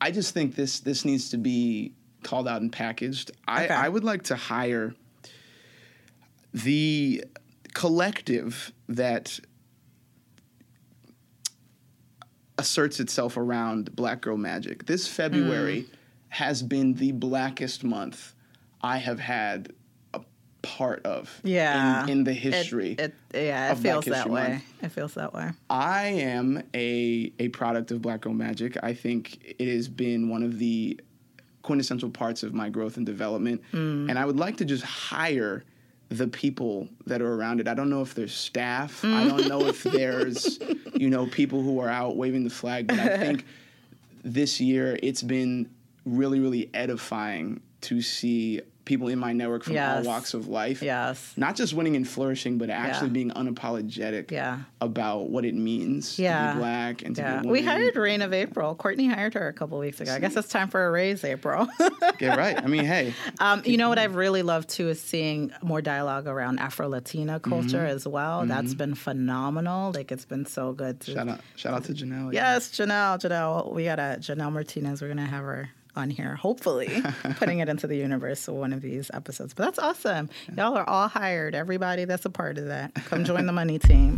i 0.00 0.10
just 0.10 0.34
think 0.34 0.56
this 0.56 0.80
this 0.80 1.04
needs 1.04 1.30
to 1.30 1.36
be 1.36 1.92
called 2.24 2.48
out 2.48 2.60
and 2.62 2.72
packaged 2.72 3.30
i 3.46 3.64
Okay. 3.66 3.74
i 3.74 3.88
would 3.88 4.02
like 4.02 4.22
to 4.24 4.34
hire 4.34 4.92
the 6.52 7.22
collective 7.74 8.72
that 8.88 9.38
asserts 12.60 13.00
itself 13.00 13.36
around 13.36 13.94
black 13.96 14.20
girl 14.20 14.36
magic 14.36 14.86
this 14.86 15.08
february 15.08 15.82
Mm. 15.82 15.94
has 16.28 16.62
been 16.62 16.94
the 16.94 17.12
blackest 17.12 17.82
month 17.82 18.34
i 18.82 18.96
have 18.98 19.18
had 19.18 19.72
a 20.14 20.20
part 20.62 21.04
of 21.06 21.40
Yeah. 21.42 22.04
in, 22.04 22.08
in 22.10 22.24
the 22.24 22.32
history 22.34 22.92
It, 22.98 23.14
yeah, 23.34 23.68
it 23.68 23.72
of 23.72 23.82
Black 23.82 23.94
feels 24.04 24.04
that 24.06 24.28
way. 24.30 24.48
Month. 24.50 24.64
It 24.82 24.88
feels 24.90 25.14
that 25.14 25.32
way. 25.32 25.50
I 25.70 26.02
am 26.34 26.62
a 26.74 27.32
a 27.38 27.48
product 27.48 27.90
of 27.92 28.02
Black 28.02 28.20
Girl 28.22 28.34
Magic. 28.34 28.76
I 28.82 28.92
think 28.94 29.54
it 29.58 29.68
has 29.76 29.88
been 29.88 30.28
one 30.28 30.42
of 30.42 30.58
the 30.58 31.00
quintessential 31.62 32.10
parts 32.10 32.42
of 32.42 32.52
my 32.54 32.68
growth 32.70 32.96
and 32.96 33.06
development. 33.06 33.62
Mm. 33.72 34.08
And 34.10 34.18
I 34.18 34.24
would 34.24 34.38
like 34.38 34.56
to 34.58 34.64
just 34.64 34.82
hire 34.84 35.64
the 36.10 36.26
people 36.26 36.88
that 37.06 37.22
are 37.22 37.34
around 37.34 37.60
it. 37.60 37.68
I 37.68 37.74
don't 37.74 37.88
know 37.88 38.02
if 38.02 38.14
there's 38.14 38.34
staff. 38.34 39.02
Mm. 39.02 39.14
I 39.14 39.28
don't 39.28 39.48
know 39.48 39.66
if 39.66 39.82
there's, 39.84 40.58
you 40.94 41.08
know, 41.08 41.26
people 41.26 41.62
who 41.62 41.78
are 41.78 41.88
out 41.88 42.16
waving 42.16 42.44
the 42.44 42.50
flag. 42.50 42.88
But 42.88 42.98
I 42.98 43.16
think 43.18 43.46
this 44.24 44.60
year 44.60 44.98
it's 45.02 45.22
been 45.22 45.70
really, 46.04 46.40
really 46.40 46.68
edifying 46.74 47.60
to 47.82 48.02
see 48.02 48.60
people 48.84 49.08
in 49.08 49.18
my 49.18 49.32
network 49.32 49.62
from 49.64 49.74
Yes. 49.74 49.98
all 50.06 50.12
walks 50.12 50.34
of 50.34 50.48
life 50.48 50.82
Yes. 50.82 51.32
not 51.36 51.54
just 51.54 51.74
winning 51.74 51.96
and 51.96 52.08
flourishing, 52.08 52.58
but 52.58 52.70
actually 52.70 53.08
Yeah. 53.08 53.12
being 53.12 53.30
unapologetic 53.30 54.30
Yeah. 54.30 54.60
about 54.80 55.28
what 55.30 55.44
it 55.44 55.54
means 55.54 56.18
Yeah. 56.18 56.48
to 56.48 56.54
be 56.54 56.58
black 56.60 57.02
and 57.02 57.14
to 57.16 57.22
Yeah. 57.22 57.40
be 57.42 57.48
We 57.48 57.62
hired 57.62 57.96
Rain 57.96 58.22
of 58.22 58.32
April. 58.32 58.74
Courtney 58.74 59.06
hired 59.08 59.34
her 59.34 59.48
a 59.48 59.52
couple 59.52 59.78
weeks 59.78 60.00
ago. 60.00 60.12
I 60.12 60.18
guess 60.18 60.36
it's 60.36 60.48
time 60.48 60.68
for 60.68 60.84
a 60.86 60.90
raise, 60.90 61.22
April. 61.24 61.68
Get 62.18 62.36
right. 62.36 62.60
I 62.62 62.66
mean, 62.66 62.84
hey, 62.84 63.14
Um, 63.38 63.62
you 63.64 63.76
know 63.76 63.88
what 63.88 63.98
I've 63.98 64.14
really 64.16 64.42
loved 64.42 64.68
too 64.70 64.88
is 64.88 65.00
seeing 65.00 65.52
more 65.62 65.80
dialogue 65.82 66.26
around 66.26 66.58
Afro 66.58 66.88
Latina 66.88 67.38
culture 67.38 67.78
Mm-hmm. 67.78 67.86
as 67.96 68.08
well. 68.08 68.44
That's 68.46 68.74
been 68.74 68.94
phenomenal. 68.94 69.92
Like 69.94 70.10
it's 70.10 70.24
been 70.24 70.46
so 70.46 70.72
good. 70.72 71.00
To, 71.00 71.12
shout 71.12 71.28
out, 71.28 71.40
shout 71.56 71.74
out 71.74 71.84
to 71.84 71.92
Janelle. 71.92 72.32
Yes, 72.32 72.68
Janelle. 72.70 73.18
Janelle. 73.20 73.72
We 73.72 73.84
got 73.84 73.98
a 73.98 74.16
Janelle 74.18 74.52
Martinez. 74.52 75.02
We're 75.02 75.08
gonna 75.08 75.26
have 75.26 75.44
her 75.44 75.68
on 75.96 76.10
here, 76.10 76.36
hopefully, 76.36 77.02
putting 77.36 77.58
it 77.60 77.68
into 77.68 77.86
the 77.86 77.96
universe 77.96 78.44
for 78.44 78.52
one 78.52 78.72
of 78.72 78.80
these 78.80 79.10
episodes. 79.12 79.54
But 79.54 79.64
that's 79.64 79.78
awesome. 79.78 80.30
Y'all 80.56 80.76
are 80.76 80.88
all 80.88 81.08
hired. 81.08 81.54
Everybody 81.54 82.04
that's 82.04 82.24
a 82.24 82.30
part 82.30 82.58
of 82.58 82.66
that. 82.66 82.94
Come 82.94 83.24
join 83.24 83.46
the 83.46 83.52
money 83.52 83.78
team. 83.78 84.16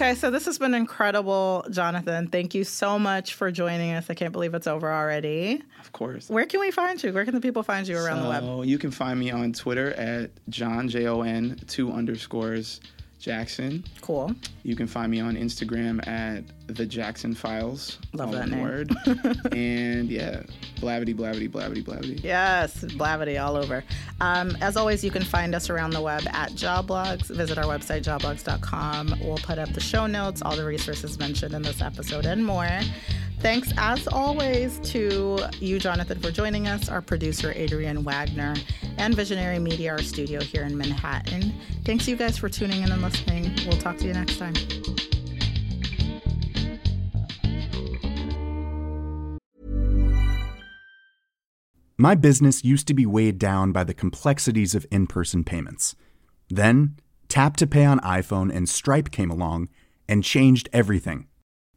Okay, 0.00 0.14
so 0.14 0.30
this 0.30 0.46
has 0.46 0.56
been 0.56 0.72
incredible, 0.72 1.62
Jonathan. 1.70 2.26
Thank 2.28 2.54
you 2.54 2.64
so 2.64 2.98
much 2.98 3.34
for 3.34 3.50
joining 3.52 3.90
us. 3.92 4.08
I 4.08 4.14
can't 4.14 4.32
believe 4.32 4.54
it's 4.54 4.66
over 4.66 4.90
already. 4.90 5.62
of 5.78 5.92
course. 5.92 6.30
Where 6.30 6.46
can 6.46 6.60
we 6.60 6.70
find 6.70 7.02
you? 7.02 7.12
Where 7.12 7.26
can 7.26 7.34
the 7.34 7.40
people 7.42 7.62
find 7.62 7.86
you 7.86 7.98
around 7.98 8.22
the 8.22 8.28
web? 8.30 8.64
You 8.66 8.78
can 8.78 8.92
find 8.92 9.20
me 9.20 9.30
on 9.30 9.52
Twitter 9.52 9.92
at 9.92 10.30
John 10.48 10.88
J 10.88 11.06
O 11.06 11.20
N 11.20 11.60
two 11.66 11.92
underscores 11.92 12.80
Jackson. 13.20 13.84
Cool. 14.00 14.34
You 14.62 14.74
can 14.74 14.86
find 14.86 15.10
me 15.10 15.20
on 15.20 15.36
Instagram 15.36 16.06
at 16.08 16.42
the 16.66 16.86
Jackson 16.86 17.34
Files. 17.34 17.98
Love 18.14 18.32
that 18.32 18.48
name. 18.48 18.62
word. 18.62 18.90
and 19.52 20.08
yeah, 20.08 20.42
blavity, 20.76 21.14
blavity, 21.14 21.48
blavity, 21.48 21.84
blavity. 21.84 22.22
Yes, 22.24 22.82
blavity 22.82 23.42
all 23.42 23.56
over. 23.56 23.84
Um, 24.20 24.56
as 24.60 24.76
always, 24.76 25.04
you 25.04 25.10
can 25.10 25.22
find 25.22 25.54
us 25.54 25.68
around 25.68 25.90
the 25.90 26.00
web 26.00 26.22
at 26.28 26.52
Jobblogs. 26.52 27.26
Visit 27.26 27.58
our 27.58 27.64
website, 27.64 28.02
jobblogs.com. 28.02 29.14
We'll 29.22 29.38
put 29.38 29.58
up 29.58 29.68
the 29.74 29.80
show 29.80 30.06
notes, 30.06 30.40
all 30.42 30.56
the 30.56 30.64
resources 30.64 31.18
mentioned 31.18 31.54
in 31.54 31.62
this 31.62 31.82
episode, 31.82 32.24
and 32.24 32.44
more. 32.44 32.80
Thanks, 33.40 33.72
as 33.78 34.06
always, 34.06 34.78
to 34.90 35.38
you, 35.60 35.78
Jonathan, 35.78 36.20
for 36.20 36.30
joining 36.30 36.68
us, 36.68 36.90
our 36.90 37.00
producer, 37.00 37.54
Adrian 37.56 38.04
Wagner, 38.04 38.54
and 38.98 39.14
Visionary 39.14 39.58
Media, 39.58 39.92
our 39.92 40.02
studio 40.02 40.40
here 40.40 40.64
in 40.64 40.76
Manhattan. 40.76 41.54
Thanks, 41.86 42.06
you 42.06 42.16
guys, 42.16 42.36
for 42.36 42.50
tuning 42.50 42.82
in 42.82 42.92
and 42.92 43.00
listening. 43.00 43.50
We'll 43.66 43.78
talk 43.78 43.96
to 43.96 44.06
you 44.06 44.12
next 44.12 44.38
time. 44.38 44.52
My 51.96 52.14
business 52.14 52.62
used 52.62 52.86
to 52.88 52.94
be 52.94 53.06
weighed 53.06 53.38
down 53.38 53.72
by 53.72 53.84
the 53.84 53.94
complexities 53.94 54.74
of 54.74 54.86
in 54.90 55.06
person 55.06 55.44
payments. 55.44 55.96
Then, 56.50 56.96
Tap 57.28 57.56
to 57.56 57.66
Pay 57.66 57.86
on 57.86 58.00
iPhone 58.00 58.54
and 58.54 58.68
Stripe 58.68 59.10
came 59.10 59.30
along 59.30 59.70
and 60.08 60.22
changed 60.22 60.68
everything. 60.74 61.26